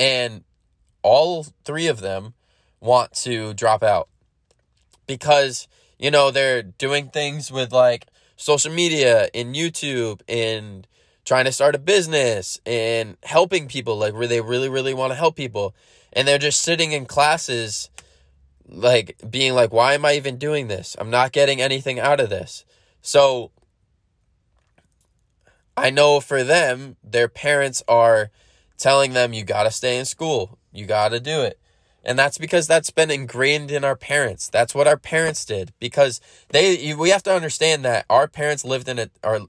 And 0.00 0.42
all 1.02 1.46
three 1.64 1.86
of 1.86 2.00
them 2.00 2.34
want 2.80 3.12
to 3.12 3.54
drop 3.54 3.84
out 3.84 4.08
because 5.06 5.68
you 6.00 6.10
know, 6.10 6.30
they're 6.30 6.62
doing 6.62 7.10
things 7.10 7.52
with 7.52 7.72
like 7.72 8.06
social 8.36 8.72
media 8.72 9.28
and 9.34 9.54
YouTube 9.54 10.22
and 10.26 10.86
trying 11.26 11.44
to 11.44 11.52
start 11.52 11.74
a 11.74 11.78
business 11.78 12.58
and 12.64 13.18
helping 13.22 13.68
people 13.68 13.98
like 13.98 14.14
where 14.14 14.26
they 14.26 14.40
really 14.40 14.70
really 14.70 14.94
want 14.94 15.10
to 15.12 15.14
help 15.14 15.36
people 15.36 15.74
and 16.14 16.26
they're 16.26 16.38
just 16.38 16.62
sitting 16.62 16.92
in 16.92 17.04
classes 17.04 17.90
like 18.66 19.20
being 19.30 19.52
like 19.52 19.74
why 19.74 19.92
am 19.92 20.06
I 20.06 20.14
even 20.14 20.38
doing 20.38 20.68
this? 20.68 20.96
I'm 20.98 21.10
not 21.10 21.32
getting 21.32 21.60
anything 21.60 22.00
out 22.00 22.18
of 22.18 22.30
this. 22.30 22.64
So 23.02 23.50
I 25.76 25.90
know 25.90 26.18
for 26.20 26.42
them 26.42 26.96
their 27.04 27.28
parents 27.28 27.82
are 27.86 28.30
telling 28.80 29.12
them 29.12 29.32
you 29.32 29.44
got 29.44 29.64
to 29.64 29.70
stay 29.70 29.98
in 29.98 30.04
school. 30.04 30.58
You 30.72 30.86
got 30.86 31.10
to 31.10 31.20
do 31.20 31.42
it. 31.42 31.58
And 32.02 32.18
that's 32.18 32.38
because 32.38 32.66
that's 32.66 32.90
been 32.90 33.10
ingrained 33.10 33.70
in 33.70 33.84
our 33.84 33.94
parents. 33.94 34.48
That's 34.48 34.74
what 34.74 34.88
our 34.88 34.96
parents 34.96 35.44
did 35.44 35.72
because 35.78 36.20
they 36.48 36.94
we 36.94 37.10
have 37.10 37.22
to 37.24 37.34
understand 37.34 37.84
that 37.84 38.06
our 38.08 38.26
parents 38.26 38.64
lived 38.64 38.88
in 38.88 38.98
a 38.98 39.10
are 39.22 39.40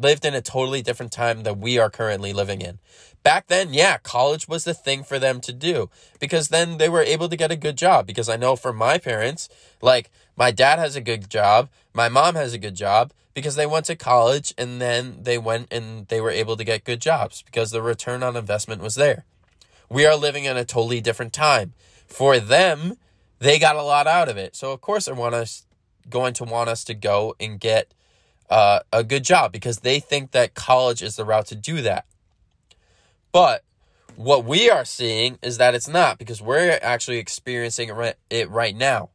lived 0.00 0.24
in 0.24 0.34
a 0.34 0.40
totally 0.40 0.80
different 0.80 1.12
time 1.12 1.42
than 1.42 1.60
we 1.60 1.78
are 1.78 1.90
currently 1.90 2.32
living 2.32 2.62
in. 2.62 2.78
Back 3.22 3.48
then, 3.48 3.74
yeah, 3.74 3.98
college 3.98 4.48
was 4.48 4.64
the 4.64 4.72
thing 4.72 5.02
for 5.02 5.18
them 5.18 5.42
to 5.42 5.52
do 5.52 5.90
because 6.18 6.48
then 6.48 6.78
they 6.78 6.88
were 6.88 7.02
able 7.02 7.28
to 7.28 7.36
get 7.36 7.50
a 7.52 7.56
good 7.56 7.76
job 7.76 8.06
because 8.06 8.28
I 8.28 8.36
know 8.36 8.56
for 8.56 8.72
my 8.72 8.96
parents, 8.96 9.50
like 9.82 10.10
my 10.34 10.50
dad 10.50 10.78
has 10.78 10.96
a 10.96 11.02
good 11.02 11.28
job, 11.28 11.68
my 11.92 12.08
mom 12.08 12.36
has 12.36 12.54
a 12.54 12.58
good 12.58 12.74
job 12.74 13.12
because 13.38 13.54
they 13.54 13.66
went 13.66 13.86
to 13.86 13.94
college 13.94 14.52
and 14.58 14.80
then 14.80 15.18
they 15.22 15.38
went 15.38 15.72
and 15.72 16.08
they 16.08 16.20
were 16.20 16.30
able 16.30 16.56
to 16.56 16.64
get 16.64 16.82
good 16.82 17.00
jobs 17.00 17.42
because 17.42 17.70
the 17.70 17.80
return 17.80 18.24
on 18.24 18.36
investment 18.36 18.82
was 18.82 18.96
there. 18.96 19.24
We 19.88 20.06
are 20.06 20.16
living 20.16 20.44
in 20.44 20.56
a 20.56 20.64
totally 20.64 21.00
different 21.00 21.32
time 21.32 21.72
for 22.08 22.40
them, 22.40 22.96
they 23.38 23.60
got 23.60 23.76
a 23.76 23.82
lot 23.82 24.08
out 24.08 24.28
of 24.28 24.36
it. 24.36 24.56
So 24.56 24.72
of 24.72 24.80
course 24.80 25.04
they 25.04 25.12
want 25.12 25.36
us 25.36 25.66
going 26.10 26.34
to 26.34 26.44
want 26.44 26.68
us 26.68 26.82
to 26.84 26.94
go 26.94 27.36
and 27.38 27.60
get 27.60 27.94
uh, 28.50 28.80
a 28.92 29.04
good 29.04 29.22
job 29.22 29.52
because 29.52 29.80
they 29.80 30.00
think 30.00 30.32
that 30.32 30.54
college 30.54 31.02
is 31.02 31.16
the 31.16 31.24
route 31.24 31.46
to 31.46 31.54
do 31.54 31.82
that. 31.82 32.06
But 33.30 33.62
what 34.16 34.44
we 34.44 34.68
are 34.68 34.84
seeing 34.84 35.38
is 35.42 35.58
that 35.58 35.74
it's 35.74 35.86
not 35.86 36.18
because 36.18 36.42
we're 36.42 36.78
actually 36.82 37.18
experiencing 37.18 37.90
it 38.30 38.50
right 38.50 38.74
now. 38.74 39.10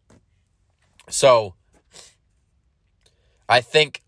So 1.10 1.56
I 3.50 3.60
think 3.62 4.03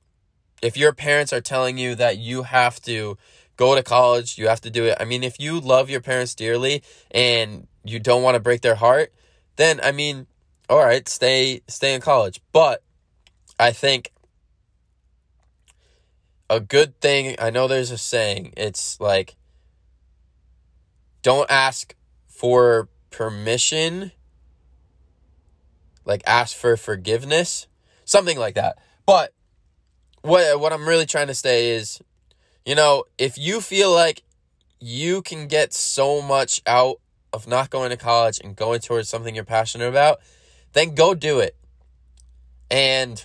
if 0.66 0.76
your 0.76 0.94
parents 0.94 1.32
are 1.32 1.42
telling 1.42 1.78
you 1.78 1.94
that 1.94 2.18
you 2.18 2.42
have 2.42 2.82
to 2.82 3.20
go 3.56 3.76
to 3.76 3.84
college, 3.84 4.40
you 4.40 4.48
have 4.48 4.62
to 4.62 4.72
do 4.72 4.86
it. 4.86 4.98
I 5.00 5.06
mean, 5.06 5.24
if 5.24 5.40
you 5.40 5.60
love 5.60 5.92
your 5.92 6.02
parents 6.02 6.34
dearly 6.34 6.82
and 7.12 7.68
you 7.84 8.00
don't 8.00 8.24
want 8.24 8.34
to 8.34 8.40
break 8.40 8.62
their 8.62 8.74
heart, 8.74 9.14
then 9.58 9.80
I 9.84 9.92
mean, 9.92 10.26
all 10.68 10.80
right, 10.80 11.08
stay 11.08 11.62
stay 11.68 11.94
in 11.94 12.02
college. 12.02 12.42
But 12.52 12.82
I 13.60 13.72
think 13.72 14.12
a 16.50 16.60
good 16.60 17.00
thing, 17.00 17.36
I 17.38 17.52
know 17.52 17.68
there's 17.68 17.92
a 17.92 17.98
saying, 18.00 18.54
it's 18.58 19.00
like 19.00 19.36
don't 21.22 21.50
ask 21.52 21.94
for 22.28 22.90
permission, 23.12 24.14
like 26.06 26.24
ask 26.26 26.58
for 26.58 26.76
forgiveness, 26.76 27.68
something 28.04 28.40
like 28.40 28.56
that. 28.56 28.80
But 29.06 29.35
what 30.26 30.60
what 30.60 30.74
I'm 30.74 30.88
really 30.88 31.06
trying 31.06 31.28
to 31.28 31.36
say 31.36 31.70
is, 31.72 32.02
you 32.66 32.76
know, 32.76 33.06
if 33.18 33.38
you 33.38 33.62
feel 33.62 33.92
like 33.92 34.24
you 34.80 35.22
can 35.22 35.48
get 35.48 35.74
so 35.74 36.22
much 36.22 36.62
out 36.66 37.00
of 37.32 37.48
not 37.48 37.70
going 37.70 37.92
to 37.92 37.98
college 37.98 38.40
and 38.44 38.56
going 38.56 38.80
towards 38.80 39.08
something 39.08 39.36
you're 39.36 39.44
passionate 39.44 39.88
about, 39.88 40.20
then 40.74 40.96
go 40.96 41.14
do 41.14 41.40
it. 41.40 41.56
And 42.72 43.24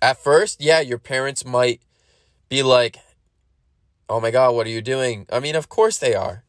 at 0.00 0.16
first, 0.16 0.60
yeah, 0.60 0.80
your 0.80 0.98
parents 0.98 1.44
might 1.44 1.80
be 2.48 2.62
like, 2.62 2.98
oh 4.08 4.20
my 4.20 4.30
God, 4.30 4.54
what 4.54 4.66
are 4.66 4.70
you 4.70 4.82
doing? 4.82 5.26
I 5.30 5.40
mean, 5.40 5.56
of 5.56 5.68
course 5.68 5.98
they 5.98 6.14
are. 6.14 6.44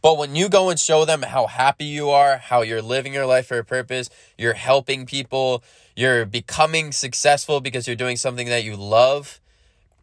But 0.00 0.16
when 0.16 0.36
you 0.36 0.48
go 0.48 0.70
and 0.70 0.78
show 0.78 1.04
them 1.04 1.22
how 1.22 1.46
happy 1.46 1.84
you 1.84 2.10
are, 2.10 2.38
how 2.38 2.62
you're 2.62 2.82
living 2.82 3.12
your 3.12 3.26
life 3.26 3.46
for 3.46 3.58
a 3.58 3.64
purpose, 3.64 4.08
you're 4.36 4.54
helping 4.54 5.06
people, 5.06 5.62
you're 5.96 6.24
becoming 6.24 6.92
successful 6.92 7.60
because 7.60 7.86
you're 7.86 7.96
doing 7.96 8.16
something 8.16 8.48
that 8.48 8.62
you 8.62 8.76
love, 8.76 9.40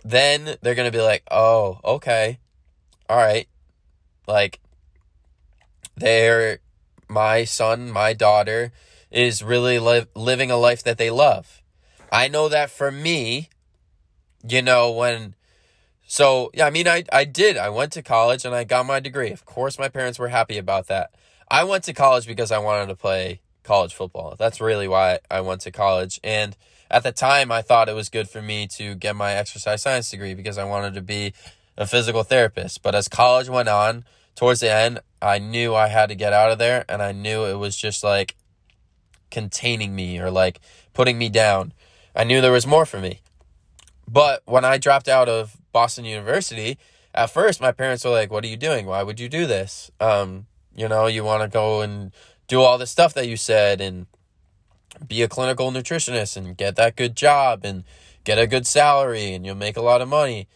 then 0.04 0.58
they're 0.62 0.76
going 0.76 0.92
to 0.92 0.98
be 0.98 1.04
like, 1.04 1.24
oh, 1.32 1.80
okay. 1.84 2.40
All 3.10 3.18
right. 3.18 3.48
Like, 4.28 4.60
they're 5.96 6.60
my 7.08 7.44
son, 7.46 7.92
my 7.92 8.14
daughter 8.14 8.72
is 9.12 9.44
really 9.44 9.80
li- 9.80 10.08
living 10.16 10.52
a 10.52 10.58
life 10.58 10.84
that 10.84 10.98
they 10.98 11.10
love. 11.10 11.62
I 12.12 12.28
know 12.28 12.50
that 12.50 12.70
for 12.70 12.92
me, 12.92 13.50
you 14.48 14.62
know, 14.62 14.92
when 14.92 15.35
So, 16.08 16.52
yeah, 16.54 16.68
I 16.68 16.70
mean, 16.70 16.88
I, 16.88 17.04
I 17.12 17.26
did. 17.26 17.58
I 17.58 17.70
went 17.70 17.92
to 17.94 18.04
college 18.04 18.46
and 18.46 18.54
I 18.54 18.64
got 18.64 18.86
my 18.86 19.00
degree. 19.00 19.32
Of 19.32 19.46
course, 19.46 19.80
my 19.80 19.90
parents 19.90 20.20
were 20.20 20.28
happy 20.28 20.58
about 20.58 20.88
that. 20.88 21.12
I 21.50 21.64
went 21.64 21.84
to 21.86 21.94
college 21.94 22.28
because 22.28 22.52
I 22.52 22.60
wanted 22.60 22.88
to 22.88 22.96
play 22.96 23.42
college 23.64 23.94
football. 23.94 24.36
That's 24.38 24.62
really 24.62 24.88
why 24.88 25.20
I 25.30 25.42
went 25.42 25.62
to 25.62 25.72
college. 25.72 26.20
And 26.24 26.56
at 26.90 27.04
the 27.04 27.12
time, 27.12 27.52
I 27.52 27.62
thought 27.62 27.90
it 27.90 27.96
was 27.96 28.10
good 28.10 28.30
for 28.30 28.42
me 28.42 28.68
to 28.76 28.96
get 28.96 29.16
my 29.16 29.34
exercise 29.34 29.82
science 29.82 30.10
degree 30.10 30.36
because 30.36 30.58
I 30.58 30.64
wanted 30.64 30.94
to 30.94 31.02
be 31.02 31.34
a 31.76 31.88
physical 31.88 32.24
therapist. 32.24 32.84
But 32.84 32.96
as 32.96 33.08
college 33.08 33.50
went 33.50 33.70
on, 33.70 34.06
towards 34.36 34.60
the 34.60 34.72
end, 34.72 35.00
I 35.22 35.40
knew 35.40 35.74
I 35.74 35.88
had 35.88 36.10
to 36.10 36.16
get 36.16 36.34
out 36.34 36.52
of 36.52 36.60
there 36.60 36.86
and 36.88 37.02
I 37.02 37.12
knew 37.12 37.46
it 37.46 37.58
was 37.58 37.76
just 37.76 38.04
like 38.04 38.36
containing 39.32 39.96
me 39.96 40.20
or 40.20 40.30
like 40.30 40.60
putting 40.94 41.18
me 41.18 41.30
down. 41.30 41.74
I 42.16 42.24
knew 42.24 42.42
there 42.42 42.52
was 42.52 42.68
more 42.68 42.86
for 42.86 43.00
me. 43.00 43.22
But 44.08 44.44
when 44.46 44.64
I 44.64 44.78
dropped 44.78 45.08
out 45.08 45.28
of 45.28 45.58
Boston 45.76 46.06
University, 46.06 46.78
at 47.14 47.30
first 47.30 47.60
my 47.60 47.74
parents 47.82 48.06
were 48.06 48.12
like, 48.20 48.32
"What 48.32 48.44
are 48.46 48.54
you 48.54 48.62
doing? 48.68 48.86
Why 48.86 49.04
would 49.04 49.20
you 49.20 49.30
do 49.40 49.46
this? 49.46 49.92
Um, 50.00 50.48
you 50.74 50.88
know, 50.88 51.08
you 51.08 51.24
want 51.24 51.44
to 51.44 51.50
go 51.62 51.82
and 51.82 52.12
do 52.48 52.62
all 52.62 52.78
the 52.78 52.88
stuff 52.96 53.14
that 53.16 53.28
you 53.28 53.38
said 53.38 53.82
and 53.82 54.08
be 55.06 55.22
a 55.22 55.28
clinical 55.28 55.72
nutritionist 55.72 56.38
and 56.38 56.56
get 56.56 56.78
that 56.78 56.96
good 56.96 57.16
job 57.16 57.66
and 57.66 57.84
get 58.24 58.38
a 58.40 58.48
good 58.48 58.66
salary 58.66 59.34
and 59.34 59.46
you'll 59.46 59.64
make 59.68 59.78
a 59.78 59.88
lot 59.92 60.02
of 60.02 60.08
money." 60.08 60.48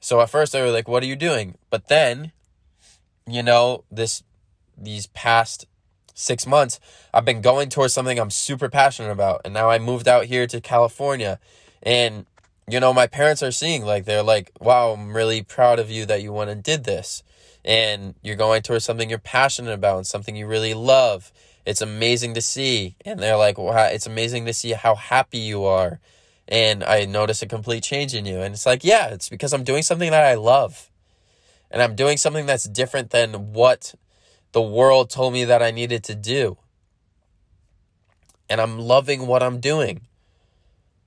So 0.00 0.20
at 0.20 0.30
first 0.30 0.52
they 0.52 0.62
were 0.62 0.76
like, 0.78 0.88
"What 0.88 1.02
are 1.02 1.10
you 1.12 1.16
doing?" 1.16 1.56
But 1.70 1.88
then, 1.88 2.32
you 3.26 3.42
know, 3.42 3.84
this 3.90 4.22
these 4.76 5.06
past 5.08 5.66
six 6.14 6.46
months, 6.46 6.80
I've 7.14 7.24
been 7.24 7.40
going 7.40 7.68
towards 7.70 7.94
something 7.94 8.18
I'm 8.18 8.30
super 8.30 8.68
passionate 8.68 9.10
about. 9.10 9.40
And 9.44 9.54
now 9.54 9.70
I 9.70 9.78
moved 9.78 10.08
out 10.08 10.26
here 10.26 10.46
to 10.46 10.60
California. 10.60 11.38
And, 11.82 12.26
you 12.68 12.80
know, 12.80 12.92
my 12.92 13.06
parents 13.06 13.42
are 13.42 13.52
seeing, 13.52 13.84
like, 13.84 14.04
they're 14.04 14.22
like, 14.22 14.50
wow, 14.60 14.92
I'm 14.92 15.14
really 15.14 15.42
proud 15.42 15.78
of 15.78 15.90
you 15.90 16.04
that 16.06 16.22
you 16.22 16.32
went 16.32 16.50
and 16.50 16.62
did 16.62 16.84
this. 16.84 17.22
And 17.64 18.14
you're 18.22 18.36
going 18.36 18.62
towards 18.62 18.84
something 18.84 19.08
you're 19.08 19.18
passionate 19.18 19.72
about 19.72 19.98
and 19.98 20.06
something 20.06 20.36
you 20.36 20.46
really 20.46 20.74
love. 20.74 21.32
It's 21.64 21.82
amazing 21.82 22.34
to 22.34 22.40
see. 22.40 22.96
And 23.04 23.20
they're 23.20 23.36
like, 23.36 23.58
wow, 23.58 23.86
it's 23.86 24.06
amazing 24.06 24.46
to 24.46 24.52
see 24.52 24.72
how 24.72 24.94
happy 24.94 25.38
you 25.38 25.64
are. 25.64 26.00
And 26.48 26.84
I 26.84 27.04
notice 27.04 27.42
a 27.42 27.46
complete 27.46 27.82
change 27.82 28.14
in 28.14 28.24
you. 28.24 28.40
And 28.40 28.54
it's 28.54 28.66
like, 28.66 28.84
yeah, 28.84 29.08
it's 29.08 29.28
because 29.28 29.52
I'm 29.52 29.64
doing 29.64 29.82
something 29.82 30.10
that 30.10 30.24
I 30.24 30.34
love. 30.34 30.90
And 31.70 31.82
I'm 31.82 31.96
doing 31.96 32.16
something 32.16 32.46
that's 32.46 32.68
different 32.68 33.10
than 33.10 33.52
what 33.52 33.94
the 34.52 34.62
world 34.62 35.10
told 35.10 35.32
me 35.32 35.44
that 35.44 35.62
I 35.62 35.72
needed 35.72 36.04
to 36.04 36.14
do. 36.14 36.56
And 38.48 38.60
I'm 38.60 38.78
loving 38.78 39.26
what 39.26 39.42
I'm 39.42 39.58
doing. 39.58 40.02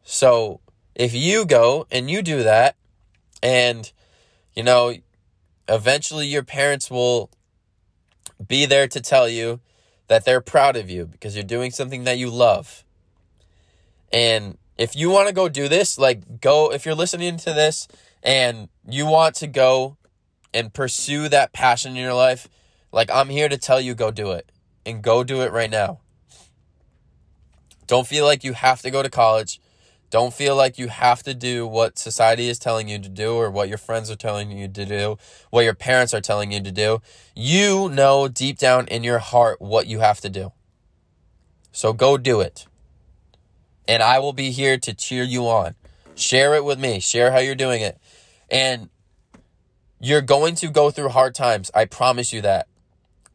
So 0.04 0.60
if 1.00 1.16
you 1.16 1.46
go 1.46 1.88
and 1.90 2.12
you 2.12 2.22
do 2.22 2.44
that, 2.44 2.76
and, 3.42 3.90
you 4.54 4.64
know, 4.64 4.94
eventually 5.70 6.28
your 6.28 6.44
parents 6.44 6.92
will 6.92 7.30
be 8.46 8.66
there 8.66 8.86
to 8.90 9.00
tell 9.00 9.30
you 9.30 9.62
that 10.10 10.26
they're 10.26 10.42
proud 10.42 10.76
of 10.76 10.90
you 10.90 11.06
because 11.06 11.36
you're 11.36 11.44
doing 11.46 11.72
something 11.72 12.04
that 12.04 12.18
you 12.18 12.30
love. 12.30 12.84
And 14.12 14.58
if 14.78 14.94
you 14.94 15.10
want 15.10 15.30
to 15.30 15.34
go 15.34 15.48
do 15.48 15.70
this, 15.70 15.98
like 15.98 16.42
go, 16.42 16.70
if 16.70 16.86
you're 16.86 16.96
listening 16.96 17.38
to 17.38 17.54
this 17.54 17.88
and 18.22 18.68
you 18.86 19.06
want 19.06 19.36
to 19.36 19.48
go 19.48 19.96
and 20.54 20.74
pursue 20.74 21.30
that 21.30 21.54
passion 21.54 21.92
in 21.92 22.04
your 22.04 22.14
life, 22.14 22.50
like, 22.92 23.10
I'm 23.10 23.30
here 23.30 23.48
to 23.48 23.58
tell 23.58 23.80
you 23.80 23.96
go 23.96 24.12
do 24.12 24.32
it 24.32 24.52
and 24.86 25.02
go 25.02 25.24
do 25.24 25.42
it 25.44 25.54
right 25.54 25.70
now. 25.70 26.00
Don't 27.88 28.08
feel 28.08 28.26
like 28.26 28.44
you 28.44 28.52
have 28.52 28.82
to 28.82 28.92
go 28.92 29.02
to 29.02 29.10
college. 29.10 29.62
Don't 30.10 30.34
feel 30.34 30.56
like 30.56 30.80
you 30.80 30.88
have 30.88 31.22
to 31.24 31.34
do 31.34 31.68
what 31.68 32.00
society 32.00 32.50
is 32.50 32.58
telling 32.58 32.88
you 32.88 33.00
to 33.00 33.10
do 33.10 33.36
or 33.36 33.52
what 33.52 33.70
your 33.70 33.78
friends 33.78 34.10
are 34.10 34.16
telling 34.16 34.52
you 34.52 34.68
to 34.68 34.86
do, 34.86 35.18
what 35.52 35.66
your 35.66 35.76
parents 35.76 36.14
are 36.14 36.22
telling 36.22 36.52
you 36.52 36.62
to 36.62 36.72
do. 36.72 37.02
You 37.36 37.90
know 37.90 38.28
deep 38.28 38.58
down 38.58 38.88
in 38.88 39.04
your 39.04 39.20
heart 39.20 39.62
what 39.62 39.88
you 39.88 40.00
have 40.00 40.20
to 40.22 40.30
do. 40.30 40.52
So 41.72 41.94
go 41.94 42.18
do 42.18 42.42
it. 42.42 42.66
And 43.88 44.02
I 44.02 44.20
will 44.20 44.34
be 44.34 44.52
here 44.52 44.78
to 44.80 44.94
cheer 44.94 45.24
you 45.24 45.48
on. 45.48 45.76
Share 46.16 46.56
it 46.56 46.64
with 46.64 46.80
me. 46.80 47.00
Share 47.00 47.32
how 47.32 47.40
you're 47.40 47.56
doing 47.56 47.82
it. 47.82 47.98
And 48.50 48.90
you're 50.00 50.22
going 50.22 50.56
to 50.56 50.70
go 50.70 50.92
through 50.92 51.10
hard 51.10 51.36
times. 51.36 51.70
I 51.76 51.86
promise 51.86 52.34
you 52.34 52.42
that 52.42 52.68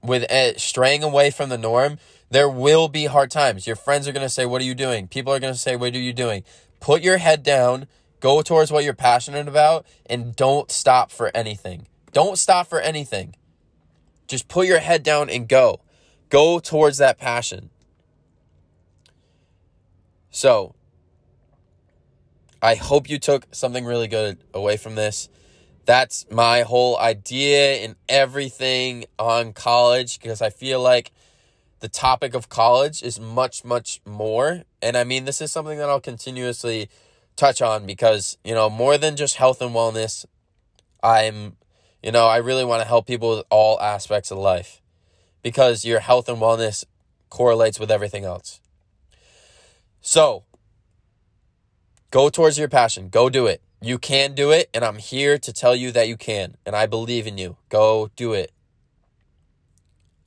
with 0.02 0.30
uh, 0.30 0.56
straying 0.58 1.02
away 1.02 1.30
from 1.30 1.48
the 1.48 1.58
norm, 1.58 1.98
there 2.30 2.48
will 2.48 2.88
be 2.88 3.06
hard 3.06 3.30
times. 3.30 3.66
Your 3.66 3.76
friends 3.76 4.06
are 4.06 4.12
going 4.12 4.26
to 4.26 4.30
say, 4.30 4.44
What 4.46 4.60
are 4.60 4.64
you 4.64 4.74
doing? 4.74 5.08
People 5.08 5.32
are 5.32 5.40
going 5.40 5.52
to 5.52 5.58
say, 5.58 5.76
What 5.76 5.94
are 5.94 5.98
you 5.98 6.12
doing? 6.12 6.44
Put 6.84 7.00
your 7.00 7.16
head 7.16 7.42
down, 7.42 7.86
go 8.20 8.42
towards 8.42 8.70
what 8.70 8.84
you're 8.84 8.92
passionate 8.92 9.48
about, 9.48 9.86
and 10.04 10.36
don't 10.36 10.70
stop 10.70 11.10
for 11.10 11.30
anything. 11.34 11.86
Don't 12.12 12.36
stop 12.36 12.66
for 12.66 12.78
anything. 12.78 13.36
Just 14.28 14.48
put 14.48 14.66
your 14.66 14.80
head 14.80 15.02
down 15.02 15.30
and 15.30 15.48
go. 15.48 15.80
Go 16.28 16.58
towards 16.58 16.98
that 16.98 17.16
passion. 17.18 17.70
So, 20.30 20.74
I 22.60 22.74
hope 22.74 23.08
you 23.08 23.18
took 23.18 23.46
something 23.50 23.86
really 23.86 24.06
good 24.06 24.44
away 24.52 24.76
from 24.76 24.94
this 24.94 25.30
that's 25.84 26.26
my 26.30 26.62
whole 26.62 26.98
idea 26.98 27.76
and 27.76 27.96
everything 28.08 29.04
on 29.18 29.52
college 29.52 30.18
because 30.18 30.40
I 30.40 30.50
feel 30.50 30.80
like 30.80 31.12
the 31.84 31.88
topic 31.90 32.32
of 32.32 32.48
college 32.48 33.02
is 33.02 33.20
much, 33.20 33.62
much 33.62 34.00
more. 34.06 34.62
And 34.80 34.96
I 34.96 35.04
mean, 35.04 35.26
this 35.26 35.42
is 35.42 35.52
something 35.52 35.76
that 35.76 35.90
I'll 35.90 36.00
continuously 36.00 36.88
touch 37.36 37.60
on 37.60 37.84
because, 37.84 38.38
you 38.42 38.54
know, 38.54 38.70
more 38.70 38.96
than 38.96 39.16
just 39.16 39.34
health 39.34 39.60
and 39.60 39.72
wellness, 39.74 40.24
I'm, 41.02 41.58
you 42.02 42.10
know, 42.10 42.26
I 42.26 42.38
really 42.38 42.64
want 42.64 42.80
to 42.80 42.88
help 42.88 43.06
people 43.06 43.36
with 43.36 43.44
all 43.50 43.78
aspects 43.82 44.30
of 44.30 44.38
life 44.38 44.80
because 45.42 45.84
your 45.84 46.00
health 46.00 46.26
and 46.26 46.38
wellness 46.38 46.86
correlates 47.28 47.78
with 47.78 47.90
everything 47.90 48.24
else. 48.24 48.60
So, 50.00 50.44
go 52.10 52.30
towards 52.30 52.58
your 52.58 52.68
passion, 52.68 53.10
go 53.10 53.28
do 53.28 53.44
it. 53.44 53.60
You 53.82 53.98
can 53.98 54.34
do 54.34 54.52
it, 54.52 54.70
and 54.72 54.86
I'm 54.86 54.96
here 54.96 55.36
to 55.36 55.52
tell 55.52 55.76
you 55.76 55.92
that 55.92 56.08
you 56.08 56.16
can, 56.16 56.56
and 56.64 56.74
I 56.74 56.86
believe 56.86 57.26
in 57.26 57.36
you. 57.36 57.58
Go 57.68 58.10
do 58.16 58.32
it. 58.32 58.52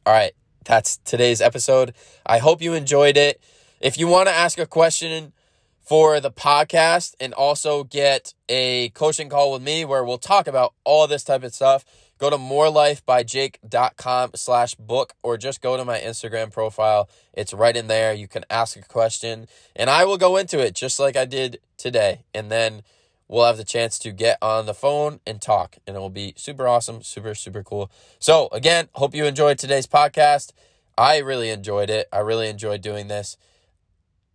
All 0.06 0.14
right, 0.14 0.34
that's 0.68 0.98
today's 0.98 1.42
episode. 1.42 1.94
I 2.26 2.40
hope 2.40 2.62
you 2.62 2.74
enjoyed 2.74 3.16
it. 3.16 3.42
If 3.80 3.98
you 3.98 4.08
want 4.08 4.28
to 4.28 4.36
ask 4.36 4.60
a 4.60 4.66
question 4.66 5.32
for 5.80 6.20
the 6.20 6.30
podcast 6.30 7.16
and 7.22 7.34
also 7.34 7.86
get 7.86 8.34
a 8.50 8.90
coaching 8.90 9.30
call 9.30 9.54
with 9.54 9.62
me 9.62 9.86
where 9.86 10.04
we'll 10.04 10.18
talk 10.18 10.46
about 10.46 10.74
all 10.84 11.08
this 11.08 11.24
type 11.24 11.44
of 11.44 11.56
stuff, 11.56 11.86
go 12.18 12.30
to 12.30 12.38
morelifebyjake.com 12.38 14.32
slash 14.36 14.76
book 14.76 15.14
or 15.24 15.38
just 15.38 15.62
go 15.62 15.78
to 15.78 15.86
my 15.86 16.00
Instagram 16.00 16.52
profile. 16.52 17.10
It's 17.34 17.54
right 17.54 17.78
in 17.78 17.88
there. 17.88 18.14
You 18.14 18.28
can 18.28 18.44
ask 18.50 18.76
a 18.76 18.82
question 18.82 19.48
and 19.74 19.90
I 19.90 20.04
will 20.04 20.18
go 20.18 20.36
into 20.36 20.60
it 20.60 20.76
just 20.76 21.00
like 21.00 21.16
I 21.16 21.24
did 21.24 21.62
today. 21.78 22.24
And 22.34 22.52
then 22.52 22.82
we'll 23.28 23.46
have 23.46 23.58
the 23.58 23.64
chance 23.64 24.00
to 24.00 24.12
get 24.12 24.38
on 24.42 24.66
the 24.66 24.74
phone 24.74 25.20
and 25.26 25.42
talk, 25.42 25.78
and 25.86 25.96
it 25.96 26.00
will 26.00 26.10
be 26.10 26.34
super 26.38 26.68
awesome, 26.68 27.02
super, 27.04 27.36
super 27.36 27.64
cool. 27.64 27.92
So, 28.20 28.50
again, 28.52 28.90
hope 28.94 29.14
you 29.14 29.26
enjoyed 29.26 29.60
today's 29.60 29.88
podcast. 29.88 30.54
I 30.98 31.18
really 31.18 31.50
enjoyed 31.50 31.90
it. 31.90 32.08
I 32.12 32.20
really 32.20 32.50
enjoyed 32.50 32.82
doing 32.82 33.08
this. 33.08 33.38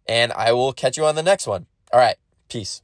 And 0.07 0.33
I 0.33 0.52
will 0.52 0.72
catch 0.72 0.96
you 0.96 1.05
on 1.05 1.14
the 1.14 1.22
next 1.22 1.46
one. 1.46 1.66
All 1.92 2.00
right. 2.00 2.16
Peace. 2.48 2.82